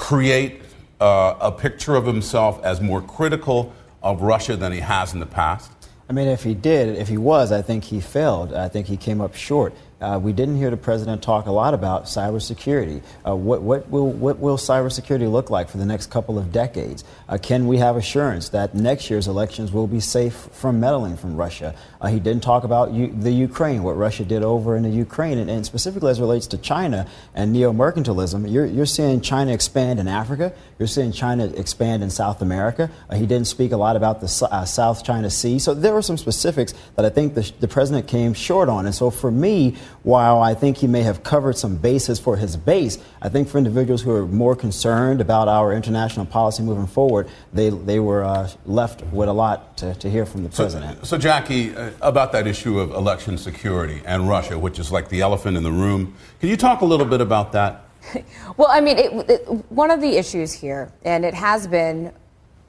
create 0.00 0.62
uh, 0.98 1.36
a 1.40 1.52
picture 1.52 1.94
of 1.94 2.06
himself 2.06 2.58
as 2.64 2.80
more 2.80 3.02
critical 3.02 3.70
of 4.02 4.22
Russia 4.22 4.56
than 4.56 4.72
he 4.72 4.80
has 4.80 5.12
in 5.12 5.20
the 5.20 5.26
past? 5.26 5.70
I 6.08 6.14
mean, 6.14 6.26
if 6.26 6.42
he 6.42 6.54
did, 6.54 6.96
if 6.96 7.06
he 7.08 7.18
was, 7.18 7.52
I 7.52 7.60
think 7.60 7.84
he 7.84 8.00
failed. 8.00 8.54
I 8.54 8.68
think 8.68 8.86
he 8.86 8.96
came 8.96 9.20
up 9.20 9.34
short. 9.34 9.74
Uh, 10.00 10.18
we 10.22 10.32
didn't 10.32 10.56
hear 10.56 10.70
the 10.70 10.76
president 10.76 11.22
talk 11.22 11.46
a 11.46 11.52
lot 11.52 11.74
about 11.74 12.04
cybersecurity. 12.04 13.02
Uh, 13.26 13.36
what, 13.36 13.60
what, 13.60 13.88
will, 13.90 14.10
what 14.10 14.38
will 14.38 14.56
cybersecurity 14.56 15.30
look 15.30 15.50
like 15.50 15.68
for 15.68 15.76
the 15.76 15.84
next 15.84 16.10
couple 16.10 16.38
of 16.38 16.50
decades? 16.50 17.04
Uh, 17.28 17.36
can 17.36 17.66
we 17.66 17.76
have 17.76 17.96
assurance 17.96 18.48
that 18.48 18.74
next 18.74 19.10
year's 19.10 19.28
elections 19.28 19.72
will 19.72 19.86
be 19.86 20.00
safe 20.00 20.48
from 20.52 20.80
meddling 20.80 21.18
from 21.18 21.36
Russia? 21.36 21.74
Uh, 22.00 22.08
he 22.08 22.18
didn't 22.18 22.42
talk 22.42 22.64
about 22.64 22.92
U- 22.92 23.14
the 23.20 23.30
Ukraine, 23.30 23.82
what 23.82 23.96
Russia 23.96 24.24
did 24.24 24.42
over 24.42 24.74
in 24.74 24.84
the 24.84 24.88
Ukraine, 24.88 25.36
and, 25.36 25.50
and 25.50 25.66
specifically 25.66 26.10
as 26.10 26.18
relates 26.18 26.46
to 26.46 26.56
China 26.56 27.06
and 27.34 27.52
neo 27.52 27.70
mercantilism. 27.70 28.50
You're, 28.50 28.64
you're 28.64 28.86
seeing 28.86 29.20
China 29.20 29.52
expand 29.52 30.00
in 30.00 30.08
Africa, 30.08 30.54
you're 30.78 30.88
seeing 30.88 31.12
China 31.12 31.44
expand 31.46 32.02
in 32.02 32.08
South 32.08 32.40
America. 32.40 32.90
Uh, 33.10 33.16
he 33.16 33.26
didn't 33.26 33.48
speak 33.48 33.72
a 33.72 33.76
lot 33.76 33.96
about 33.96 34.22
the 34.22 34.48
uh, 34.50 34.64
South 34.64 35.04
China 35.04 35.28
Sea. 35.28 35.58
So 35.58 35.74
there 35.74 35.92
were 35.92 36.00
some 36.00 36.16
specifics 36.16 36.72
that 36.96 37.04
I 37.04 37.10
think 37.10 37.34
the, 37.34 37.52
the 37.60 37.68
president 37.68 38.08
came 38.08 38.32
short 38.32 38.70
on. 38.70 38.86
And 38.86 38.94
so 38.94 39.10
for 39.10 39.30
me, 39.30 39.76
while 40.02 40.40
I 40.40 40.54
think 40.54 40.78
he 40.78 40.86
may 40.86 41.02
have 41.02 41.22
covered 41.22 41.56
some 41.56 41.76
bases 41.76 42.18
for 42.18 42.36
his 42.36 42.56
base, 42.56 42.98
I 43.22 43.28
think 43.28 43.48
for 43.48 43.58
individuals 43.58 44.02
who 44.02 44.10
are 44.12 44.26
more 44.26 44.56
concerned 44.56 45.20
about 45.20 45.48
our 45.48 45.72
international 45.72 46.26
policy 46.26 46.62
moving 46.62 46.86
forward, 46.86 47.28
they, 47.52 47.70
they 47.70 48.00
were 48.00 48.24
uh, 48.24 48.48
left 48.66 49.02
with 49.12 49.28
a 49.28 49.32
lot 49.32 49.76
to, 49.78 49.94
to 49.94 50.10
hear 50.10 50.26
from 50.26 50.42
the 50.42 50.48
president. 50.48 50.98
So, 51.00 51.16
so 51.16 51.18
Jackie, 51.18 51.74
uh, 51.74 51.90
about 52.00 52.32
that 52.32 52.46
issue 52.46 52.80
of 52.80 52.90
election 52.90 53.36
security 53.38 54.02
and 54.04 54.28
Russia, 54.28 54.58
which 54.58 54.78
is 54.78 54.90
like 54.90 55.08
the 55.08 55.20
elephant 55.20 55.56
in 55.56 55.62
the 55.62 55.72
room, 55.72 56.14
can 56.40 56.48
you 56.48 56.56
talk 56.56 56.80
a 56.80 56.86
little 56.86 57.06
bit 57.06 57.20
about 57.20 57.52
that? 57.52 57.84
well, 58.56 58.68
I 58.70 58.80
mean, 58.80 58.98
it, 58.98 59.30
it, 59.30 59.48
one 59.70 59.90
of 59.90 60.00
the 60.00 60.16
issues 60.16 60.52
here, 60.52 60.92
and 61.04 61.24
it 61.24 61.34
has 61.34 61.66
been 61.66 62.12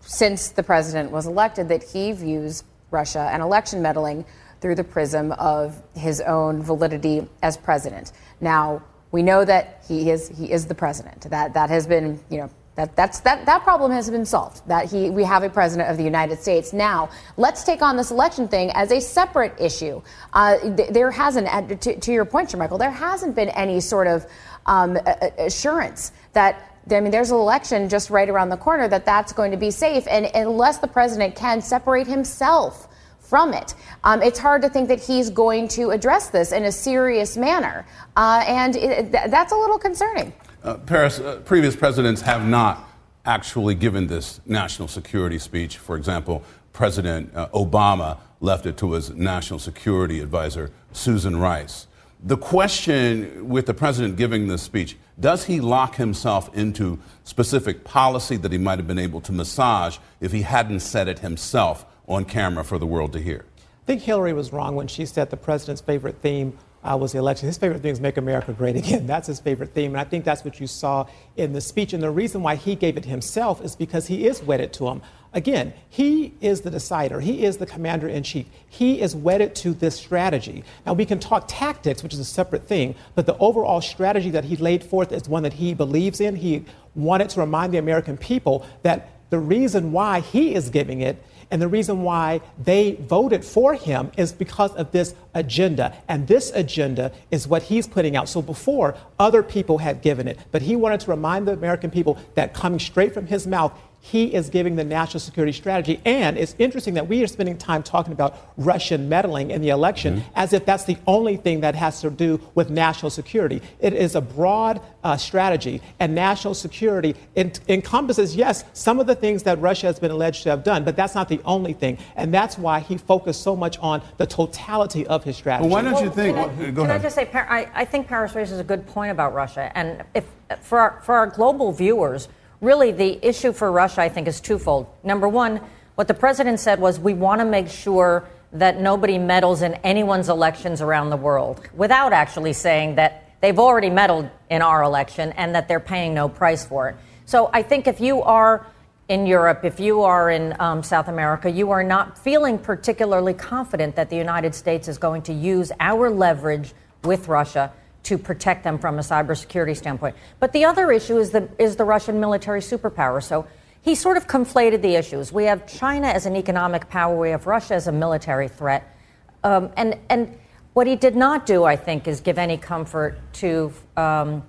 since 0.01 0.49
the 0.49 0.63
president 0.63 1.11
was 1.11 1.27
elected, 1.27 1.69
that 1.69 1.83
he 1.83 2.11
views 2.11 2.63
Russia 2.89 3.29
and 3.31 3.41
election 3.41 3.81
meddling 3.81 4.25
through 4.61 4.75
the 4.75 4.83
prism 4.83 5.31
of 5.33 5.81
his 5.95 6.21
own 6.21 6.63
validity 6.63 7.27
as 7.41 7.57
president. 7.57 8.13
Now, 8.39 8.81
we 9.11 9.21
know 9.23 9.43
that 9.43 9.83
he 9.87 10.09
is 10.09 10.29
he 10.29 10.51
is 10.51 10.67
the 10.67 10.75
president. 10.75 11.29
That 11.29 11.53
that 11.53 11.69
has 11.69 11.85
been 11.87 12.19
you 12.29 12.37
know 12.37 12.49
That, 12.75 12.95
that's, 12.95 13.19
that, 13.21 13.45
that 13.45 13.63
problem 13.63 13.91
has 13.91 14.09
been 14.09 14.25
solved, 14.25 14.65
that 14.67 14.89
he, 14.89 15.09
we 15.09 15.25
have 15.25 15.43
a 15.43 15.49
president 15.49 15.89
of 15.91 15.97
the 15.97 16.05
United 16.05 16.39
States. 16.39 16.71
Now, 16.71 17.09
let's 17.35 17.65
take 17.65 17.81
on 17.81 17.97
this 17.97 18.11
election 18.11 18.47
thing 18.47 18.71
as 18.73 18.91
a 18.91 19.01
separate 19.01 19.53
issue. 19.59 20.01
Uh, 20.31 20.57
th- 20.57 20.89
there 20.89 21.11
hasn't, 21.11 21.47
to, 21.81 21.99
to, 21.99 22.11
your 22.13 22.23
point, 22.23 22.55
Michael, 22.55 22.77
there 22.77 22.89
hasn't 23.07 23.35
been 23.35 23.49
any 23.49 23.81
sort 23.81 24.07
of 24.07 24.25
um, 24.65 24.97
assurance 25.37 26.13
that 26.31 26.71
I 26.89 26.99
mean, 27.01 27.11
there's 27.11 27.31
an 27.31 27.37
election 27.37 27.89
just 27.89 28.09
right 28.09 28.29
around 28.29 28.49
the 28.49 28.57
corner 28.57 28.87
that 28.87 29.05
that's 29.05 29.33
going 29.33 29.51
to 29.51 29.57
be 29.57 29.69
safe. 29.69 30.07
And 30.09 30.31
unless 30.33 30.79
the 30.79 30.87
president 30.87 31.35
can 31.35 31.61
separate 31.61 32.07
himself 32.07 32.87
from 33.31 33.53
it, 33.53 33.75
um, 34.03 34.21
it's 34.21 34.37
hard 34.37 34.61
to 34.61 34.67
think 34.67 34.89
that 34.89 34.99
he's 34.99 35.29
going 35.29 35.65
to 35.69 35.91
address 35.91 36.29
this 36.29 36.51
in 36.51 36.65
a 36.65 36.71
serious 36.71 37.37
manner. 37.37 37.85
Uh, 38.17 38.43
and 38.45 38.75
it, 38.75 39.09
th- 39.09 39.31
that's 39.31 39.53
a 39.53 39.55
little 39.55 39.79
concerning. 39.79 40.33
Uh, 40.65 40.73
Paris, 40.75 41.17
uh, 41.17 41.39
previous 41.45 41.73
presidents 41.73 42.19
have 42.19 42.45
not 42.45 42.89
actually 43.23 43.73
given 43.73 44.05
this 44.07 44.41
national 44.45 44.89
security 44.89 45.39
speech. 45.39 45.77
For 45.77 45.95
example, 45.95 46.43
President 46.73 47.33
uh, 47.33 47.47
Obama 47.53 48.17
left 48.41 48.65
it 48.65 48.75
to 48.79 48.91
his 48.91 49.11
national 49.11 49.59
security 49.59 50.19
advisor, 50.19 50.69
Susan 50.91 51.37
Rice. 51.37 51.87
The 52.23 52.37
question 52.37 53.47
with 53.47 53.65
the 53.65 53.73
president 53.73 54.17
giving 54.17 54.49
this 54.49 54.61
speech 54.61 54.97
does 55.21 55.45
he 55.45 55.61
lock 55.61 55.95
himself 55.95 56.53
into 56.53 56.99
specific 57.23 57.85
policy 57.85 58.35
that 58.37 58.51
he 58.51 58.57
might 58.57 58.77
have 58.77 58.87
been 58.87 58.99
able 58.99 59.21
to 59.21 59.31
massage 59.31 59.99
if 60.19 60.33
he 60.33 60.41
hadn't 60.41 60.81
said 60.81 61.07
it 61.07 61.19
himself 61.19 61.85
on 62.11 62.25
camera 62.25 62.63
for 62.63 62.77
the 62.77 62.85
world 62.85 63.13
to 63.13 63.19
hear? 63.19 63.45
I 63.57 63.85
think 63.85 64.01
Hillary 64.01 64.33
was 64.33 64.53
wrong 64.53 64.75
when 64.75 64.87
she 64.87 65.05
said 65.05 65.29
the 65.29 65.37
president's 65.37 65.81
favorite 65.81 66.17
theme 66.21 66.57
uh, 66.83 66.97
was 66.99 67.11
the 67.11 67.19
election. 67.19 67.47
His 67.47 67.57
favorite 67.57 67.81
thing 67.81 67.91
is 67.91 67.99
make 67.99 68.17
America 68.17 68.53
great 68.53 68.75
again. 68.75 69.05
That's 69.11 69.27
his 69.27 69.39
favorite 69.39 69.73
theme. 69.73 69.91
And 69.91 70.01
I 70.01 70.03
think 70.03 70.25
that's 70.25 70.43
what 70.43 70.59
you 70.59 70.67
saw 70.67 71.07
in 71.37 71.53
the 71.53 71.61
speech. 71.61 71.93
And 71.93 72.01
the 72.01 72.09
reason 72.09 72.41
why 72.41 72.55
he 72.55 72.75
gave 72.75 72.97
it 72.97 73.05
himself 73.05 73.63
is 73.63 73.75
because 73.75 74.07
he 74.07 74.27
is 74.27 74.41
wedded 74.41 74.73
to 74.73 74.87
him. 74.87 75.01
Again, 75.33 75.73
he 75.89 76.33
is 76.41 76.61
the 76.61 76.69
decider. 76.69 77.21
He 77.21 77.45
is 77.45 77.57
the 77.57 77.65
commander 77.65 78.07
in 78.07 78.23
chief. 78.23 78.47
He 78.67 78.99
is 78.99 79.15
wedded 79.15 79.55
to 79.57 79.73
this 79.73 79.95
strategy. 79.95 80.65
Now, 80.85 80.93
we 80.93 81.05
can 81.05 81.19
talk 81.19 81.45
tactics, 81.47 82.03
which 82.03 82.13
is 82.13 82.19
a 82.19 82.25
separate 82.25 82.67
thing, 82.67 82.95
but 83.15 83.25
the 83.25 83.37
overall 83.37 83.79
strategy 83.79 84.29
that 84.31 84.43
he 84.43 84.57
laid 84.57 84.83
forth 84.83 85.13
is 85.13 85.29
one 85.29 85.43
that 85.43 85.53
he 85.53 85.73
believes 85.73 86.19
in. 86.19 86.35
He 86.35 86.65
wanted 86.95 87.29
to 87.29 87.39
remind 87.39 87.73
the 87.73 87.77
American 87.77 88.17
people 88.17 88.65
that 88.81 89.09
the 89.29 89.39
reason 89.39 89.93
why 89.93 90.19
he 90.19 90.53
is 90.53 90.69
giving 90.69 90.99
it 90.99 91.23
and 91.51 91.61
the 91.61 91.67
reason 91.67 92.01
why 92.03 92.41
they 92.57 92.93
voted 92.95 93.43
for 93.43 93.73
him 93.73 94.11
is 94.17 94.31
because 94.31 94.73
of 94.75 94.91
this 94.91 95.13
agenda. 95.33 95.93
And 96.07 96.27
this 96.27 96.49
agenda 96.55 97.11
is 97.29 97.47
what 97.47 97.63
he's 97.63 97.87
putting 97.87 98.15
out. 98.15 98.29
So 98.29 98.41
before, 98.41 98.95
other 99.19 99.43
people 99.43 99.79
had 99.79 100.01
given 100.01 100.27
it. 100.29 100.39
But 100.51 100.61
he 100.61 100.77
wanted 100.77 101.01
to 101.01 101.11
remind 101.11 101.47
the 101.47 101.51
American 101.51 101.91
people 101.91 102.17
that 102.35 102.53
coming 102.53 102.79
straight 102.79 103.13
from 103.13 103.27
his 103.27 103.45
mouth, 103.45 103.77
he 104.03 104.33
is 104.33 104.49
giving 104.49 104.75
the 104.75 104.83
national 104.83 105.19
security 105.19 105.51
strategy. 105.51 106.01
And 106.05 106.35
it's 106.35 106.55
interesting 106.57 106.95
that 106.95 107.07
we 107.07 107.23
are 107.23 107.27
spending 107.27 107.55
time 107.55 107.83
talking 107.83 108.11
about 108.11 108.51
Russian 108.57 109.07
meddling 109.07 109.51
in 109.51 109.61
the 109.61 109.69
election 109.69 110.17
mm-hmm. 110.17 110.29
as 110.35 110.53
if 110.53 110.65
that's 110.65 110.85
the 110.85 110.97
only 111.05 111.37
thing 111.37 111.61
that 111.61 111.75
has 111.75 112.01
to 112.01 112.09
do 112.09 112.41
with 112.55 112.71
national 112.71 113.11
security. 113.11 113.61
It 113.79 113.93
is 113.93 114.15
a 114.15 114.21
broad 114.21 114.81
uh, 115.03 115.17
strategy, 115.17 115.81
and 115.99 116.15
national 116.15 116.55
security 116.55 117.15
encompasses, 117.35 118.35
yes, 118.35 118.63
some 118.73 118.99
of 118.99 119.05
the 119.05 119.15
things 119.15 119.43
that 119.43 119.59
Russia 119.61 119.87
has 119.87 119.99
been 119.99 120.11
alleged 120.11 120.43
to 120.43 120.49
have 120.49 120.63
done, 120.63 120.83
but 120.83 120.95
that's 120.95 121.13
not 121.13 121.29
the 121.29 121.39
only 121.45 121.73
thing. 121.73 121.99
And 122.15 122.33
that's 122.33 122.57
why 122.57 122.79
he 122.79 122.97
focused 122.97 123.41
so 123.43 123.55
much 123.55 123.77
on 123.79 124.01
the 124.17 124.25
totality 124.25 125.05
of 125.05 125.23
his 125.23 125.37
strategy. 125.37 125.69
Well, 125.69 125.75
why 125.75 125.83
don't 125.83 125.93
well, 125.93 126.03
you 126.03 126.11
think? 126.11 126.35
Can, 126.35 126.49
I, 126.49 126.71
well, 126.71 126.85
can 126.87 126.91
I, 126.91 126.97
just 126.97 127.15
say, 127.15 127.29
I, 127.33 127.69
I 127.73 127.85
think 127.85 128.07
Paris 128.07 128.33
raises 128.33 128.59
a 128.59 128.63
good 128.63 128.87
point 128.87 129.11
about 129.11 129.33
Russia. 129.33 129.71
And 129.75 130.03
if 130.15 130.25
for 130.61 130.79
our, 130.79 131.01
for 131.01 131.15
our 131.15 131.27
global 131.27 131.71
viewers, 131.71 132.27
really 132.61 132.91
the 132.91 133.19
issue 133.27 133.51
for 133.51 133.71
Russia, 133.71 134.01
I 134.01 134.09
think, 134.09 134.27
is 134.27 134.39
twofold. 134.39 134.87
Number 135.03 135.27
one, 135.27 135.59
what 135.95 136.07
the 136.07 136.13
president 136.13 136.59
said 136.59 136.79
was 136.79 136.99
we 136.99 137.13
want 137.13 137.41
to 137.41 137.45
make 137.45 137.67
sure 137.67 138.23
that 138.53 138.79
nobody 138.79 139.17
meddles 139.17 139.61
in 139.61 139.73
anyone's 139.75 140.29
elections 140.29 140.81
around 140.81 141.09
the 141.09 141.17
world 141.17 141.67
without 141.73 142.13
actually 142.13 142.53
saying 142.53 142.95
that 142.95 143.33
they've 143.41 143.59
already 143.59 143.89
meddled 143.89 144.29
in 144.49 144.61
our 144.61 144.83
election 144.83 145.31
and 145.33 145.55
that 145.55 145.67
they're 145.67 145.79
paying 145.79 146.13
no 146.13 146.29
price 146.29 146.65
for 146.65 146.89
it. 146.89 146.95
So 147.25 147.49
I 147.53 147.63
think 147.63 147.87
if 147.87 147.99
you 147.99 148.21
are 148.21 148.65
in 149.07 149.25
Europe, 149.25 149.65
if 149.65 149.79
you 149.79 150.01
are 150.03 150.29
in 150.29 150.55
um, 150.59 150.83
South 150.83 151.07
America, 151.07 151.49
you 151.49 151.71
are 151.71 151.83
not 151.83 152.17
feeling 152.17 152.57
particularly 152.57 153.33
confident 153.33 153.95
that 153.95 154.09
the 154.09 154.15
United 154.15 154.53
States 154.53 154.87
is 154.87 154.97
going 154.97 155.21
to 155.23 155.33
use 155.33 155.71
our 155.79 156.09
leverage 156.09 156.73
with 157.03 157.27
Russia 157.27 157.71
to 158.03 158.17
protect 158.17 158.63
them 158.63 158.79
from 158.79 158.97
a 158.97 159.01
cybersecurity 159.01 159.77
standpoint. 159.77 160.15
But 160.39 160.53
the 160.53 160.65
other 160.65 160.91
issue 160.91 161.17
is 161.17 161.31
the, 161.31 161.49
is 161.59 161.75
the 161.75 161.85
Russian 161.85 162.19
military 162.19 162.61
superpower. 162.61 163.21
So 163.23 163.47
he 163.81 163.95
sort 163.95 164.17
of 164.17 164.27
conflated 164.27 164.81
the 164.81 164.95
issues. 164.95 165.31
We 165.31 165.45
have 165.45 165.67
China 165.67 166.07
as 166.07 166.25
an 166.25 166.35
economic 166.35 166.89
power, 166.89 167.17
we 167.17 167.29
have 167.29 167.47
Russia 167.47 167.75
as 167.75 167.87
a 167.87 167.91
military 167.91 168.47
threat. 168.47 168.95
Um, 169.43 169.71
and, 169.75 169.97
and 170.09 170.37
what 170.73 170.87
he 170.87 170.95
did 170.95 171.15
not 171.15 171.45
do, 171.45 171.63
I 171.63 171.75
think, 171.75 172.07
is 172.07 172.21
give 172.21 172.37
any 172.37 172.57
comfort 172.57 173.19
to 173.33 173.73
um, 173.97 174.43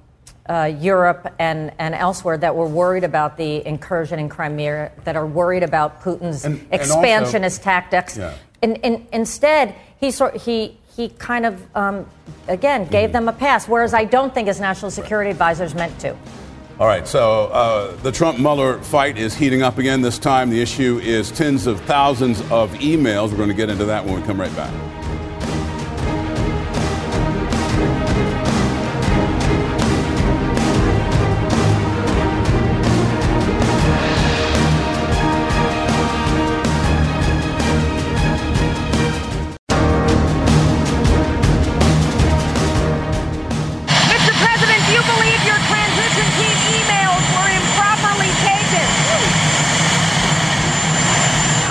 uh, 0.49 0.73
Europe 0.79 1.35
and, 1.39 1.73
and 1.79 1.95
elsewhere 1.95 2.37
that 2.39 2.55
were 2.55 2.67
worried 2.67 3.05
about 3.05 3.37
the 3.37 3.67
incursion 3.67 4.19
in 4.19 4.29
Crimea, 4.29 4.93
that 5.05 5.17
are 5.17 5.27
worried 5.27 5.63
about 5.63 6.03
Putin's 6.03 6.45
and, 6.45 6.67
expansionist 6.71 7.35
and 7.35 7.45
also, 7.45 7.63
tactics. 7.63 8.19
Yeah. 8.19 8.35
In, 8.61 8.77
in, 8.77 9.07
instead, 9.13 9.75
he, 9.99 10.11
sort, 10.11 10.37
he, 10.37 10.79
he 10.97 11.09
kind 11.09 11.47
of, 11.47 11.77
um, 11.77 12.07
again, 12.49 12.87
gave 12.87 13.11
mm-hmm. 13.11 13.27
them 13.27 13.29
a 13.29 13.33
pass, 13.33 13.67
whereas 13.67 13.95
I 13.95 14.05
don't 14.05 14.35
think 14.35 14.49
his 14.49 14.61
national 14.61 14.91
security 14.91 15.29
right. 15.29 15.33
advisors 15.33 15.75
meant 15.75 15.99
to. 16.01 16.17
All 16.79 16.87
right, 16.87 17.07
so 17.07 17.47
uh, 17.47 17.97
the 17.97 18.11
Trump 18.11 18.39
Mueller 18.39 18.79
fight 18.79 19.17
is 19.17 19.35
heating 19.35 19.63
up 19.63 19.79
again. 19.79 20.01
This 20.01 20.19
time, 20.19 20.51
the 20.51 20.61
issue 20.61 20.99
is 21.03 21.31
tens 21.31 21.67
of 21.67 21.81
thousands 21.83 22.41
of 22.51 22.73
emails. 22.75 23.31
We're 23.31 23.37
going 23.37 23.51
to 23.51 23.55
get 23.55 23.71
into 23.71 23.85
that 23.85 24.05
when 24.05 24.21
we 24.21 24.23
come 24.27 24.41
right 24.41 24.55
back. 24.57 25.02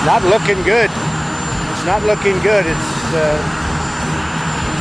Not 0.04 0.22
looking 0.24 0.58
good. 0.64 0.90
It's 0.90 1.86
not 1.86 2.02
looking 2.02 2.34
good. 2.42 2.66
It's 2.66 3.14
uh, 3.14 3.38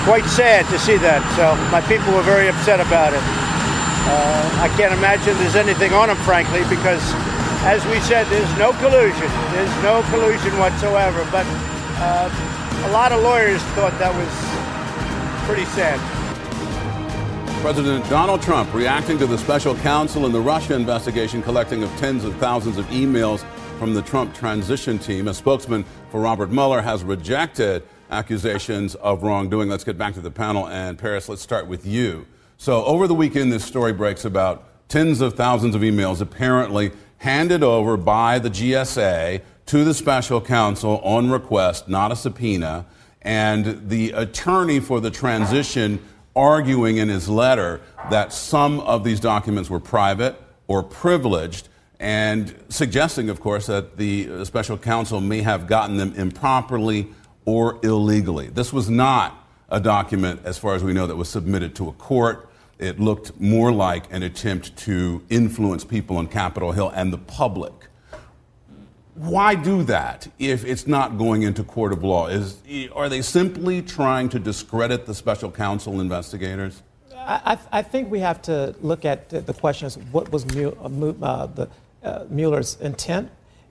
quite 0.03 0.25
sad 0.25 0.65
to 0.73 0.79
see 0.79 0.97
that. 0.97 1.21
So 1.37 1.53
my 1.69 1.81
people 1.85 2.13
were 2.13 2.25
very 2.25 2.49
upset 2.49 2.81
about 2.81 3.13
it. 3.13 3.21
Uh, 3.21 4.65
I 4.65 4.67
can't 4.77 4.93
imagine 4.93 5.37
there's 5.37 5.55
anything 5.55 5.93
on 5.93 6.09
them, 6.09 6.17
frankly, 6.25 6.65
because 6.73 7.01
as 7.61 7.85
we 7.85 7.99
said, 8.01 8.25
there's 8.33 8.57
no 8.57 8.73
collusion. 8.81 9.29
There's 9.53 9.75
no 9.85 10.01
collusion 10.09 10.57
whatsoever. 10.57 11.21
But 11.29 11.45
uh, 12.01 12.89
a 12.89 12.91
lot 12.91 13.11
of 13.11 13.21
lawyers 13.21 13.61
thought 13.77 13.93
that 14.01 14.09
was 14.09 14.33
pretty 15.45 15.65
sad. 15.77 16.01
President 17.61 18.09
Donald 18.09 18.41
Trump 18.41 18.73
reacting 18.73 19.19
to 19.19 19.27
the 19.27 19.37
special 19.37 19.75
counsel 19.75 20.25
in 20.25 20.31
the 20.31 20.41
Russia 20.41 20.73
investigation, 20.73 21.43
collecting 21.43 21.83
of 21.83 21.91
tens 21.97 22.23
of 22.25 22.35
thousands 22.37 22.79
of 22.79 22.85
emails 22.87 23.45
from 23.81 23.95
the 23.95 24.01
Trump 24.03 24.31
transition 24.35 24.99
team. 24.99 25.27
A 25.27 25.33
spokesman 25.33 25.83
for 26.11 26.21
Robert 26.21 26.51
Mueller 26.51 26.83
has 26.83 27.03
rejected 27.03 27.81
accusations 28.11 28.93
of 28.93 29.23
wrongdoing. 29.23 29.69
Let's 29.69 29.83
get 29.83 29.97
back 29.97 30.13
to 30.13 30.21
the 30.21 30.29
panel. 30.29 30.67
And 30.67 30.99
Paris, 30.99 31.27
let's 31.27 31.41
start 31.41 31.65
with 31.65 31.83
you. 31.83 32.27
So, 32.59 32.85
over 32.85 33.07
the 33.07 33.15
weekend, 33.15 33.51
this 33.51 33.65
story 33.65 33.91
breaks 33.91 34.23
about 34.23 34.87
tens 34.87 35.19
of 35.19 35.33
thousands 35.33 35.73
of 35.73 35.81
emails 35.81 36.21
apparently 36.21 36.91
handed 37.17 37.63
over 37.63 37.97
by 37.97 38.37
the 38.37 38.51
GSA 38.51 39.41
to 39.65 39.83
the 39.83 39.95
special 39.95 40.39
counsel 40.39 40.99
on 40.99 41.31
request, 41.31 41.89
not 41.89 42.11
a 42.11 42.15
subpoena. 42.15 42.85
And 43.23 43.89
the 43.89 44.11
attorney 44.11 44.79
for 44.79 44.99
the 44.99 45.09
transition 45.09 45.97
arguing 46.35 46.97
in 46.97 47.09
his 47.09 47.27
letter 47.27 47.81
that 48.11 48.31
some 48.31 48.79
of 48.81 49.03
these 49.03 49.19
documents 49.19 49.71
were 49.71 49.79
private 49.79 50.39
or 50.67 50.83
privileged 50.83 51.67
and 52.01 52.55
suggesting, 52.67 53.29
of 53.29 53.39
course, 53.39 53.67
that 53.67 53.95
the 53.95 54.43
special 54.43 54.75
counsel 54.75 55.21
may 55.21 55.41
have 55.41 55.67
gotten 55.67 55.97
them 55.97 56.13
improperly 56.15 57.07
or 57.45 57.79
illegally. 57.83 58.47
This 58.47 58.73
was 58.73 58.89
not 58.89 59.47
a 59.69 59.79
document, 59.79 60.41
as 60.43 60.57
far 60.57 60.73
as 60.73 60.83
we 60.83 60.93
know, 60.93 61.05
that 61.05 61.15
was 61.15 61.29
submitted 61.29 61.75
to 61.75 61.89
a 61.89 61.91
court. 61.93 62.49
It 62.79 62.99
looked 62.99 63.39
more 63.39 63.71
like 63.71 64.11
an 64.11 64.23
attempt 64.23 64.75
to 64.77 65.21
influence 65.29 65.85
people 65.85 66.17
on 66.17 66.25
Capitol 66.25 66.71
Hill 66.71 66.91
and 66.95 67.13
the 67.13 67.19
public. 67.19 67.71
Why 69.13 69.53
do 69.53 69.83
that 69.83 70.27
if 70.39 70.65
it's 70.65 70.87
not 70.87 71.19
going 71.19 71.43
into 71.43 71.63
court 71.63 71.93
of 71.93 72.03
law? 72.03 72.27
Is, 72.27 72.57
are 72.95 73.09
they 73.09 73.21
simply 73.21 73.83
trying 73.83 74.29
to 74.29 74.39
discredit 74.39 75.05
the 75.05 75.13
special 75.13 75.51
counsel 75.51 76.01
investigators? 76.01 76.81
I, 77.15 77.59
I, 77.71 77.81
think 77.83 78.09
we 78.09 78.19
have 78.21 78.41
to 78.43 78.75
look 78.81 79.05
at 79.05 79.29
the 79.29 79.53
question 79.53 79.85
as 79.85 79.97
what 80.11 80.31
was 80.31 80.43
uh, 80.55 80.71
uh, 81.21 81.45
the, 81.45 81.69
uh, 82.03 82.25
Mueller's 82.29 82.79
intent. 82.79 83.29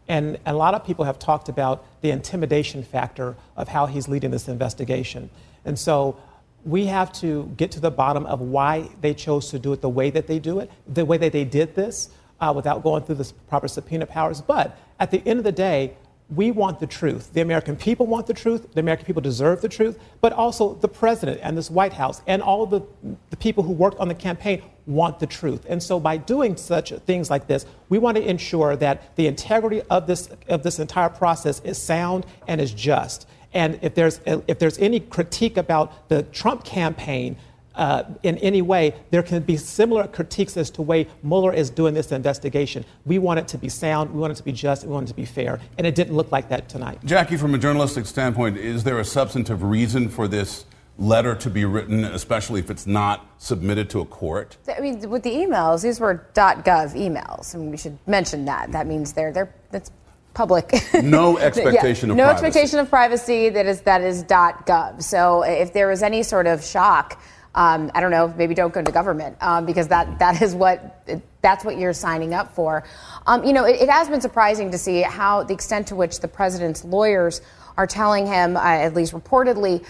And 0.08 0.38
a 0.44 0.54
lot 0.54 0.74
of 0.74 0.84
people 0.84 1.04
have 1.04 1.18
talked 1.18 1.48
about 1.48 1.84
the 2.00 2.10
intimidation 2.10 2.82
factor 2.82 3.36
of 3.56 3.68
how 3.68 3.86
he's 3.86 4.08
leading 4.08 4.30
this 4.30 4.48
investigation. 4.48 5.30
And 5.64 5.78
so 5.78 6.16
we 6.64 6.86
have 6.86 7.12
to 7.12 7.52
get 7.56 7.70
to 7.72 7.80
the 7.80 7.90
bottom 7.90 8.26
of 8.26 8.40
why 8.40 8.88
they 9.00 9.14
chose 9.14 9.50
to 9.50 9.58
do 9.58 9.72
it 9.72 9.80
the 9.80 9.88
way 9.88 10.10
that 10.10 10.26
they 10.26 10.38
do 10.38 10.58
it, 10.58 10.70
the 10.86 11.04
way 11.04 11.16
that 11.16 11.32
they 11.32 11.44
did 11.44 11.74
this 11.74 12.10
uh, 12.40 12.52
without 12.54 12.82
going 12.82 13.02
through 13.04 13.16
the 13.16 13.32
proper 13.48 13.68
subpoena 13.68 14.06
powers. 14.06 14.40
But 14.40 14.76
at 14.98 15.10
the 15.10 15.22
end 15.26 15.38
of 15.38 15.44
the 15.44 15.52
day, 15.52 15.96
we 16.34 16.50
want 16.50 16.78
the 16.78 16.86
truth. 16.86 17.32
The 17.32 17.40
American 17.40 17.76
people 17.76 18.06
want 18.06 18.26
the 18.26 18.34
truth. 18.34 18.72
The 18.72 18.80
American 18.80 19.04
people 19.04 19.22
deserve 19.22 19.62
the 19.62 19.68
truth. 19.68 19.98
But 20.20 20.32
also 20.32 20.74
the 20.74 20.88
president 20.88 21.40
and 21.42 21.56
this 21.56 21.70
White 21.70 21.92
House 21.92 22.22
and 22.26 22.40
all 22.40 22.66
the, 22.66 22.82
the 23.30 23.36
people 23.36 23.64
who 23.64 23.72
worked 23.72 23.98
on 23.98 24.08
the 24.08 24.14
campaign 24.14 24.62
want 24.90 25.18
the 25.20 25.26
truth. 25.26 25.64
And 25.68 25.82
so 25.82 26.00
by 26.00 26.16
doing 26.16 26.56
such 26.56 26.92
things 27.06 27.30
like 27.30 27.46
this, 27.46 27.64
we 27.88 27.98
want 27.98 28.16
to 28.16 28.28
ensure 28.28 28.76
that 28.76 29.16
the 29.16 29.26
integrity 29.26 29.82
of 29.82 30.06
this, 30.06 30.28
of 30.48 30.62
this 30.62 30.78
entire 30.78 31.08
process 31.08 31.60
is 31.60 31.78
sound 31.78 32.26
and 32.48 32.60
is 32.60 32.72
just. 32.72 33.26
And 33.52 33.78
if 33.82 33.94
there's, 33.94 34.20
if 34.26 34.58
there's 34.58 34.78
any 34.78 35.00
critique 35.00 35.56
about 35.56 36.08
the 36.08 36.22
Trump 36.24 36.64
campaign, 36.64 37.36
uh, 37.74 38.02
in 38.24 38.36
any 38.38 38.62
way, 38.62 38.94
there 39.10 39.22
can 39.22 39.42
be 39.42 39.56
similar 39.56 40.06
critiques 40.08 40.56
as 40.56 40.70
to 40.70 40.82
way 40.82 41.06
Mueller 41.22 41.52
is 41.52 41.70
doing 41.70 41.94
this 41.94 42.12
investigation. 42.12 42.84
We 43.06 43.18
want 43.18 43.40
it 43.40 43.48
to 43.48 43.58
be 43.58 43.68
sound, 43.68 44.12
we 44.12 44.20
want 44.20 44.32
it 44.32 44.36
to 44.36 44.42
be 44.42 44.52
just, 44.52 44.84
we 44.84 44.92
want 44.92 45.08
it 45.08 45.12
to 45.12 45.14
be 45.14 45.24
fair, 45.24 45.60
and 45.78 45.86
it 45.86 45.94
didn't 45.94 46.14
look 46.14 46.32
like 46.32 46.48
that 46.48 46.68
tonight. 46.68 46.98
Jackie, 47.04 47.36
from 47.36 47.54
a 47.54 47.58
journalistic 47.58 48.06
standpoint, 48.06 48.58
is 48.58 48.84
there 48.84 48.98
a 48.98 49.04
substantive 49.04 49.62
reason 49.62 50.08
for 50.08 50.26
this 50.26 50.64
letter 51.00 51.34
to 51.34 51.50
be 51.50 51.64
written, 51.64 52.04
especially 52.04 52.60
if 52.60 52.70
it's 52.70 52.86
not 52.86 53.26
submitted 53.38 53.90
to 53.90 54.00
a 54.00 54.04
court? 54.04 54.56
I 54.76 54.80
mean, 54.80 55.08
with 55.10 55.22
the 55.22 55.30
emails, 55.30 55.82
these 55.82 55.98
were 55.98 56.26
.gov 56.34 56.62
emails, 56.94 57.54
and 57.54 57.70
we 57.70 57.76
should 57.76 57.98
mention 58.06 58.44
that. 58.44 58.70
That 58.72 58.86
means 58.86 59.12
they're 59.12 59.32
they're 59.32 59.52
that's 59.70 59.90
public. 60.34 60.72
No 61.02 61.38
expectation 61.38 62.08
yeah, 62.08 62.12
of 62.12 62.16
no 62.18 62.24
privacy. 62.24 62.46
expectation 62.46 62.78
of 62.78 62.90
privacy. 62.90 63.48
That 63.48 63.66
is 63.66 63.80
that 63.82 64.02
is 64.02 64.22
.gov. 64.24 65.02
So 65.02 65.42
if 65.42 65.72
there 65.72 65.88
was 65.88 66.02
any 66.02 66.22
sort 66.22 66.46
of 66.46 66.62
shock. 66.64 67.20
Um, 67.52 67.90
I 67.96 68.00
don't 68.00 68.12
know, 68.12 68.32
maybe 68.38 68.54
don't 68.54 68.72
go 68.72 68.80
to 68.80 68.92
government 68.92 69.36
um, 69.40 69.66
because 69.66 69.88
that, 69.88 70.20
that 70.20 70.40
is 70.40 70.54
what 70.54 71.04
that's 71.42 71.64
what 71.64 71.78
you're 71.78 71.92
signing 71.92 72.32
up 72.32 72.54
for. 72.54 72.84
Um, 73.26 73.42
you 73.42 73.52
know, 73.52 73.64
it, 73.64 73.80
it, 73.80 73.88
has 73.88 74.08
been 74.08 74.20
surprising 74.20 74.70
to 74.70 74.78
see 74.78 75.02
how 75.02 75.42
the 75.42 75.52
extent 75.52 75.88
to 75.88 75.96
which 75.96 76.20
the 76.20 76.28
president's 76.28 76.84
lawyers 76.84 77.40
are 77.76 77.88
telling 77.88 78.24
him, 78.24 78.56
uh, 78.56 78.60
at 78.60 78.94
least 78.94 79.12
reportedly, 79.12 79.84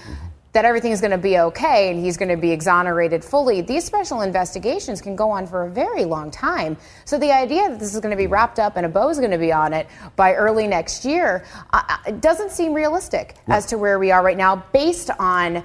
that 0.52 0.64
everything 0.64 0.90
is 0.92 1.00
going 1.00 1.12
to 1.12 1.19
be 1.19 1.38
okay 1.38 1.90
and 1.90 2.04
he's 2.04 2.16
going 2.16 2.28
to 2.28 2.37
be 2.37 2.50
exonerated 2.50 3.25
fully. 3.25 3.61
These 3.61 3.85
special 3.85 4.23
investigations 4.23 5.00
can 5.00 5.14
go 5.14 5.30
on 5.30 5.47
for 5.47 5.64
a 5.64 5.71
very 5.71 6.04
long 6.04 6.30
time. 6.30 6.76
So 7.04 7.19
the 7.19 7.33
idea 7.33 7.69
that 7.69 7.78
this 7.78 7.95
is 7.95 8.00
going 8.00 8.11
to 8.11 8.16
be 8.16 8.26
wrapped 8.26 8.59
up 8.59 8.76
and 8.76 8.85
a 8.85 8.88
bow 8.88 9.09
is 9.09 9.19
going 9.19 9.30
to 9.30 9.38
be 9.38 9.52
on 9.52 9.73
it 9.73 9.87
by 10.16 10.35
early 10.35 10.66
next 10.66 11.04
year 11.04 11.45
uh, 11.73 11.83
doesn't 12.21 12.50
seem 12.50 12.75
realistic 12.75 13.37
right. 13.47 13.57
as 13.57 13.66
to 13.66 13.78
where 13.78 13.99
we 13.99 14.11
are 14.11 14.23
right 14.23 14.37
now 14.37 14.57
based 14.73 15.11
on 15.19 15.62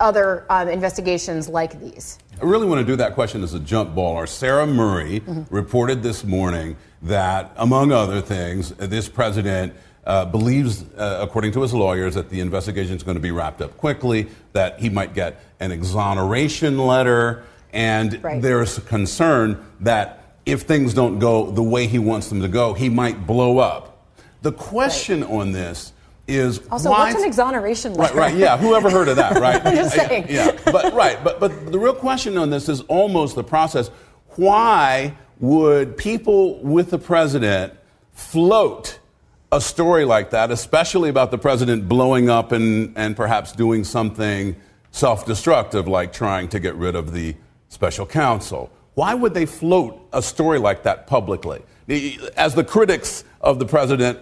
other 0.00 0.46
um, 0.50 0.68
investigations 0.68 1.48
like 1.48 1.78
these. 1.80 2.18
I 2.40 2.44
really 2.44 2.66
want 2.66 2.80
to 2.80 2.86
do 2.86 2.96
that 2.96 3.14
question 3.14 3.42
as 3.42 3.54
a 3.54 3.60
jump 3.60 3.94
baller. 3.94 4.28
Sarah 4.28 4.66
Murray 4.66 5.20
mm-hmm. 5.20 5.54
reported 5.54 6.02
this 6.02 6.24
morning 6.24 6.76
that, 7.02 7.52
among 7.56 7.92
other 7.92 8.20
things, 8.20 8.70
this 8.70 9.08
president 9.08 9.74
uh, 10.06 10.24
believes, 10.26 10.84
uh, 10.96 11.18
according 11.20 11.52
to 11.52 11.62
his 11.62 11.72
lawyers, 11.72 12.14
that 12.14 12.28
the 12.28 12.40
investigation 12.40 12.96
is 12.96 13.02
going 13.02 13.16
to 13.16 13.22
be 13.22 13.30
wrapped 13.30 13.60
up 13.60 13.76
quickly, 13.76 14.28
that 14.52 14.78
he 14.78 14.88
might 14.88 15.14
get 15.14 15.40
an 15.60 15.72
exoneration 15.72 16.78
letter, 16.78 17.44
and 17.72 18.22
right. 18.22 18.40
there's 18.40 18.78
concern 18.80 19.64
that 19.80 20.36
if 20.46 20.62
things 20.62 20.94
don't 20.94 21.18
go 21.18 21.50
the 21.50 21.62
way 21.62 21.86
he 21.86 21.98
wants 21.98 22.28
them 22.28 22.42
to 22.42 22.48
go, 22.48 22.74
he 22.74 22.88
might 22.88 23.26
blow 23.26 23.58
up. 23.58 24.06
The 24.42 24.52
question 24.52 25.22
right. 25.22 25.30
on 25.30 25.52
this 25.52 25.92
is 26.26 26.60
also 26.70 26.90
what's 26.90 27.14
an 27.14 27.24
exoneration 27.24 27.94
letter? 27.94 28.14
Right, 28.14 28.32
right, 28.32 28.38
yeah. 28.38 28.56
Whoever 28.56 28.90
heard 28.90 29.08
of 29.08 29.16
that, 29.16 29.36
right? 29.40 29.64
I'm 29.64 29.74
just 29.74 29.94
saying. 29.94 30.26
Yeah, 30.28 30.46
yeah, 30.46 30.72
but 30.72 30.92
right, 30.94 31.22
but 31.24 31.40
but 31.40 31.72
the 31.72 31.78
real 31.78 31.94
question 31.94 32.36
on 32.36 32.50
this 32.50 32.68
is 32.68 32.82
almost 32.82 33.34
the 33.34 33.44
process. 33.44 33.88
Why 34.36 35.16
would 35.40 35.96
people 35.96 36.58
with 36.60 36.90
the 36.90 36.98
president 36.98 37.74
float 38.12 38.98
a 39.52 39.60
story 39.60 40.04
like 40.04 40.30
that, 40.30 40.50
especially 40.50 41.08
about 41.08 41.30
the 41.30 41.38
president 41.38 41.88
blowing 41.88 42.28
up 42.28 42.52
and, 42.52 42.92
and 42.96 43.16
perhaps 43.16 43.52
doing 43.52 43.84
something 43.84 44.56
self 44.90 45.26
destructive, 45.26 45.88
like 45.88 46.12
trying 46.12 46.48
to 46.48 46.60
get 46.60 46.74
rid 46.76 46.94
of 46.94 47.12
the 47.12 47.36
special 47.68 48.06
counsel. 48.06 48.70
Why 48.94 49.14
would 49.14 49.34
they 49.34 49.46
float 49.46 50.00
a 50.12 50.22
story 50.22 50.58
like 50.58 50.84
that 50.84 51.06
publicly? 51.06 51.62
As 52.36 52.54
the 52.54 52.64
critics 52.64 53.24
of 53.40 53.58
the 53.58 53.66
president, 53.66 54.18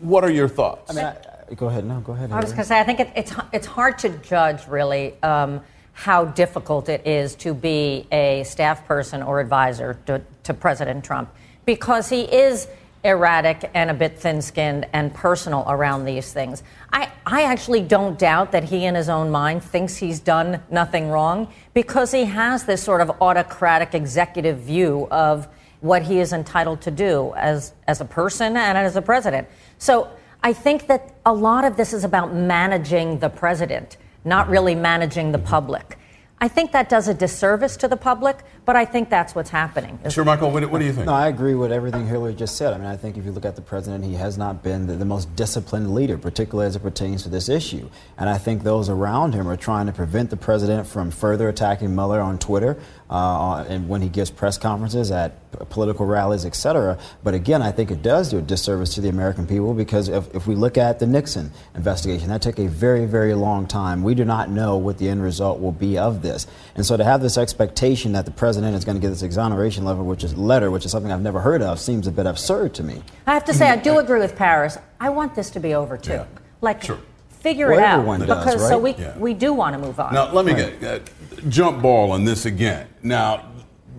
what 0.00 0.24
are 0.24 0.30
your 0.30 0.48
thoughts? 0.48 0.90
I 0.90 0.94
mean, 0.94 1.04
I, 1.04 1.54
go 1.54 1.66
ahead. 1.66 1.84
No, 1.84 2.00
go 2.00 2.12
ahead. 2.12 2.32
I 2.32 2.40
was 2.40 2.50
going 2.50 2.62
to 2.62 2.64
say, 2.64 2.80
I 2.80 2.84
think 2.84 3.00
it, 3.00 3.10
it's, 3.14 3.32
it's 3.52 3.66
hard 3.66 3.98
to 3.98 4.08
judge, 4.18 4.66
really. 4.68 5.20
Um, 5.22 5.60
how 5.96 6.26
difficult 6.26 6.90
it 6.90 7.06
is 7.06 7.34
to 7.36 7.54
be 7.54 8.06
a 8.12 8.44
staff 8.44 8.86
person 8.86 9.22
or 9.22 9.40
advisor 9.40 9.98
to, 10.04 10.20
to 10.42 10.52
President 10.52 11.02
Trump 11.02 11.30
because 11.64 12.10
he 12.10 12.22
is 12.22 12.68
erratic 13.06 13.70
and 13.74 13.90
a 13.90 13.94
bit 13.94 14.18
thin 14.18 14.42
skinned 14.42 14.86
and 14.92 15.14
personal 15.14 15.64
around 15.68 16.04
these 16.04 16.32
things. 16.32 16.62
I, 16.92 17.10
I 17.24 17.44
actually 17.44 17.82
don't 17.82 18.18
doubt 18.18 18.52
that 18.52 18.64
he, 18.64 18.84
in 18.84 18.94
his 18.94 19.08
own 19.08 19.30
mind, 19.30 19.62
thinks 19.62 19.96
he's 19.96 20.20
done 20.20 20.60
nothing 20.70 21.08
wrong 21.08 21.52
because 21.74 22.12
he 22.12 22.24
has 22.24 22.64
this 22.64 22.82
sort 22.82 23.00
of 23.00 23.10
autocratic 23.22 23.94
executive 23.94 24.58
view 24.58 25.08
of 25.10 25.48
what 25.80 26.02
he 26.02 26.20
is 26.20 26.32
entitled 26.32 26.80
to 26.82 26.90
do 26.90 27.32
as, 27.36 27.72
as 27.86 28.00
a 28.00 28.04
person 28.04 28.56
and 28.56 28.76
as 28.76 28.96
a 28.96 29.02
president. 29.02 29.48
So 29.78 30.10
I 30.42 30.52
think 30.52 30.86
that 30.88 31.14
a 31.24 31.32
lot 31.32 31.64
of 31.64 31.76
this 31.76 31.92
is 31.92 32.04
about 32.04 32.34
managing 32.34 33.18
the 33.18 33.28
president, 33.28 33.96
not 34.24 34.48
really 34.48 34.74
managing 34.74 35.32
the 35.32 35.38
public. 35.38 35.98
I 36.38 36.48
think 36.48 36.72
that 36.72 36.90
does 36.90 37.08
a 37.08 37.14
disservice 37.14 37.78
to 37.78 37.88
the 37.88 37.96
public, 37.96 38.40
but 38.66 38.76
I 38.76 38.84
think 38.84 39.08
that's 39.08 39.34
what's 39.34 39.48
happening. 39.48 39.98
Shermichael, 40.04 40.52
what, 40.52 40.70
what, 40.70 40.80
do 40.80 40.84
you 40.84 40.92
think? 40.92 41.06
No, 41.06 41.14
I 41.14 41.28
agree 41.28 41.54
with 41.54 41.72
everything 41.72 42.06
Hillary 42.06 42.34
just 42.34 42.58
said. 42.58 42.74
I 42.74 42.76
mean, 42.76 42.86
I 42.86 42.96
think 42.96 43.16
if 43.16 43.24
you 43.24 43.32
look 43.32 43.46
at 43.46 43.56
the 43.56 43.62
president, 43.62 44.04
he 44.04 44.14
has 44.14 44.36
not 44.36 44.62
been 44.62 44.86
the, 44.86 44.94
the, 44.94 45.06
most 45.06 45.34
disciplined 45.34 45.94
leader, 45.94 46.18
particularly 46.18 46.66
as 46.66 46.76
it 46.76 46.80
pertains 46.80 47.22
to 47.22 47.30
this 47.30 47.48
issue. 47.48 47.88
And 48.18 48.28
I 48.28 48.36
think 48.36 48.64
those 48.64 48.90
around 48.90 49.32
him 49.32 49.48
are 49.48 49.56
trying 49.56 49.86
to 49.86 49.92
prevent 49.92 50.28
the 50.28 50.36
president 50.36 50.86
from 50.86 51.10
further 51.10 51.48
attacking 51.48 51.94
Mueller 51.94 52.20
on 52.20 52.38
Twitter 52.38 52.76
uh, 53.08 53.64
and 53.68 53.88
when 53.88 54.02
he 54.02 54.08
gives 54.08 54.30
press 54.30 54.58
conferences 54.58 55.10
at 55.10 55.46
political 55.70 56.06
rallies, 56.06 56.44
etc. 56.44 56.98
But 57.22 57.34
again, 57.34 57.62
I 57.62 57.72
think 57.72 57.90
it 57.90 58.02
does 58.02 58.30
do 58.30 58.38
a 58.38 58.42
disservice 58.42 58.94
to 58.94 59.00
the 59.00 59.08
American 59.08 59.46
people 59.46 59.74
because 59.74 60.08
if, 60.08 60.34
if 60.34 60.46
we 60.46 60.54
look 60.54 60.76
at 60.76 60.98
the 60.98 61.06
Nixon 61.06 61.52
investigation, 61.74 62.28
that 62.28 62.42
took 62.42 62.58
a 62.58 62.66
very, 62.66 63.06
very 63.06 63.34
long 63.34 63.66
time. 63.66 64.02
We 64.02 64.14
do 64.14 64.24
not 64.24 64.50
know 64.50 64.76
what 64.76 64.98
the 64.98 65.08
end 65.08 65.22
result 65.22 65.60
will 65.60 65.72
be 65.72 65.98
of 65.98 66.22
this. 66.22 66.46
And 66.74 66.84
so 66.84 66.96
to 66.96 67.04
have 67.04 67.22
this 67.22 67.38
expectation 67.38 68.12
that 68.12 68.24
the 68.24 68.32
president 68.32 68.76
is 68.76 68.84
going 68.84 68.96
to 68.96 69.00
get 69.00 69.08
this 69.08 69.22
exoneration 69.22 69.84
letter, 69.84 70.02
which 70.02 70.24
is 70.24 70.36
letter, 70.36 70.70
which 70.70 70.84
is 70.84 70.90
something 70.90 71.12
I've 71.12 71.22
never 71.22 71.40
heard 71.40 71.62
of, 71.62 71.80
seems 71.80 72.06
a 72.06 72.12
bit 72.12 72.26
absurd 72.26 72.74
to 72.74 72.82
me. 72.82 73.02
I 73.26 73.34
have 73.34 73.44
to 73.44 73.54
say, 73.54 73.70
I 73.70 73.76
do 73.76 73.98
agree 73.98 74.20
with 74.20 74.36
Paris. 74.36 74.78
I 75.00 75.10
want 75.10 75.34
this 75.34 75.50
to 75.50 75.60
be 75.60 75.74
over 75.74 75.96
too. 75.96 76.12
Yeah. 76.12 76.26
Like, 76.60 76.82
sure. 76.82 76.98
Figure 77.46 77.70
well, 77.70 77.78
it 77.78 77.84
out 77.84 78.26
does, 78.26 78.38
because 78.38 78.62
right? 78.62 78.68
so 78.68 78.78
we 78.78 78.94
yeah. 78.94 79.16
we 79.18 79.32
do 79.32 79.52
want 79.54 79.74
to 79.74 79.78
move 79.78 80.00
on. 80.00 80.12
Now, 80.12 80.32
let 80.32 80.44
me 80.44 80.52
right. 80.52 80.80
get 80.80 81.02
uh, 81.02 81.48
jump 81.48 81.80
ball 81.80 82.10
on 82.10 82.24
this 82.24 82.44
again. 82.44 82.88
Now, 83.02 83.48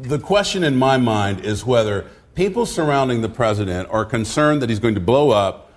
the 0.02 0.20
question 0.20 0.64
in 0.64 0.76
my 0.76 0.98
mind 0.98 1.46
is 1.46 1.66
whether 1.66 2.06
people 2.36 2.66
surrounding 2.66 3.22
the 3.22 3.30
president 3.30 3.88
are 3.90 4.04
concerned 4.04 4.62
that 4.62 4.70
he's 4.70 4.80
going 4.80 4.96
to 4.96 5.02
blow 5.02 5.30
up, 5.30 5.72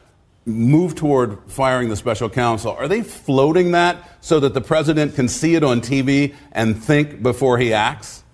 move 0.47 0.97
toward 0.97 1.39
firing 1.47 1.89
the 1.89 1.97
special 1.97 2.29
counsel. 2.29 2.73
Are 2.73 2.89
they 2.89 3.03
floating 3.03 3.71
that 3.71 4.19
so 4.21 4.41
that 4.41 4.53
the 4.53 4.61
president 4.61 5.15
can 5.15 5.29
see 5.29 5.55
it 5.55 5.63
on 5.63 5.81
TV 5.81 6.35
and 6.51 6.83
think 6.83 7.23
before 7.23 7.59
he 7.59 7.73
acts? 7.73 8.25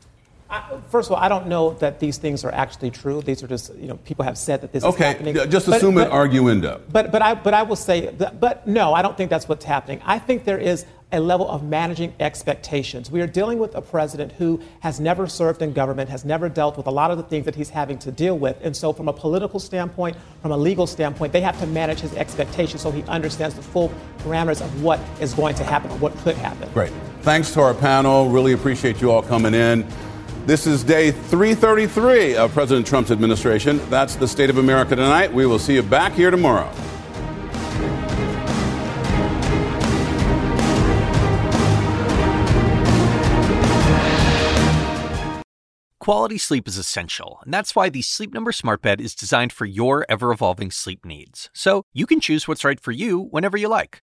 I, 0.48 0.78
first 0.90 1.09
of 1.09 1.16
all, 1.16 1.22
I 1.22 1.28
don't 1.28 1.48
know 1.48 1.74
that 1.74 1.98
these 1.98 2.18
things 2.18 2.44
are 2.44 2.52
actually 2.52 2.90
true. 2.90 3.20
These 3.20 3.42
are 3.42 3.48
just, 3.48 3.74
you 3.76 3.88
know, 3.88 3.96
people 3.98 4.24
have 4.24 4.38
said 4.38 4.61
that 4.61 4.72
this 4.72 4.85
okay, 4.85 4.90
is 4.90 5.12
happening. 5.12 5.38
Okay, 5.38 5.50
just 5.50 5.66
assume 5.66 5.96
but, 5.96 6.09
it 6.09 6.12
arguendo. 6.12 6.74
Uh. 6.74 6.78
But, 6.90 7.11
but, 7.11 7.22
I, 7.22 7.35
but 7.35 7.54
I 7.54 7.62
will 7.64 7.76
say, 7.76 8.06
that, 8.06 8.38
but 8.38 8.66
no, 8.66 8.94
I 8.94 9.02
don't 9.02 9.16
think 9.16 9.30
that's 9.30 9.48
what's 9.48 9.64
happening. 9.64 10.00
I 10.04 10.18
think 10.18 10.44
there 10.44 10.59
is 10.59 10.87
a 11.12 11.20
level 11.20 11.48
of 11.48 11.62
managing 11.62 12.12
expectations. 12.18 13.11
We 13.11 13.20
are 13.20 13.26
dealing 13.28 13.59
with 13.59 13.76
a 13.76 13.80
president 13.80 14.32
who 14.32 14.61
has 14.80 14.98
never 14.98 15.28
served 15.28 15.62
in 15.62 15.72
government, 15.72 16.11
has 16.11 16.24
never 16.24 16.48
dealt 16.48 16.76
with 16.76 16.87
a 16.87 16.90
lot 16.90 17.12
of 17.12 17.16
the 17.16 17.22
things 17.22 17.44
that 17.44 17.54
he's 17.54 17.70
having 17.70 17.98
to 18.00 18.11
deal 18.11 18.37
with. 18.37 18.56
And 18.61 18.76
so, 18.76 18.92
from 18.92 19.09
a 19.09 19.12
political 19.12 19.61
standpoint, 19.61 20.16
from 20.42 20.50
a 20.50 20.56
legal 20.56 20.87
standpoint, 20.87 21.32
they 21.32 21.40
have 21.42 21.59
to 21.61 21.66
manage 21.66 22.00
his 22.00 22.12
expectations 22.14 22.82
so 22.82 22.90
he 22.90 23.04
understands 23.04 23.54
the 23.54 23.62
full 23.62 23.92
parameters 24.18 24.61
of 24.61 24.82
what 24.82 24.98
is 25.20 25.32
going 25.32 25.54
to 25.56 25.64
happen 25.64 25.90
or 25.92 25.98
what 25.98 26.16
could 26.18 26.37
happen. 26.37 26.68
Great. 26.72 26.92
Thanks 27.22 27.52
to 27.54 27.61
our 27.61 27.74
panel. 27.74 28.28
Really 28.28 28.52
appreciate 28.52 29.00
you 29.00 29.12
all 29.12 29.22
coming 29.22 29.54
in. 29.54 29.87
This 30.46 30.64
is 30.68 30.85
day 30.85 31.11
333 31.11 32.37
of 32.37 32.52
President 32.52 32.87
Trump's 32.87 33.11
administration. 33.11 33.80
That's 33.90 34.14
the 34.14 34.28
state 34.28 34.48
of 34.48 34.59
America 34.59 34.94
tonight. 34.94 35.35
We 35.35 35.44
will 35.44 35.59
see 35.59 35.74
you 35.74 35.82
back 35.82 36.12
here 36.12 36.30
tomorrow. 36.30 36.72
Quality 45.98 46.38
sleep 46.38 46.68
is 46.68 46.78
essential, 46.78 47.40
and 47.44 47.52
that's 47.52 47.74
why 47.74 47.88
the 47.88 48.02
Sleep 48.02 48.32
Number 48.32 48.52
Smart 48.52 48.80
Bed 48.80 49.00
is 49.00 49.16
designed 49.16 49.52
for 49.52 49.64
your 49.64 50.06
ever 50.09 50.30
evolving 50.30 50.70
sleep 50.70 51.04
needs. 51.04 51.50
So 51.52 51.82
you 51.92 52.06
can 52.06 52.20
choose 52.20 52.46
what's 52.46 52.64
right 52.64 52.78
for 52.78 52.92
you 52.92 53.18
whenever 53.32 53.56
you 53.56 53.66
like. 53.66 54.00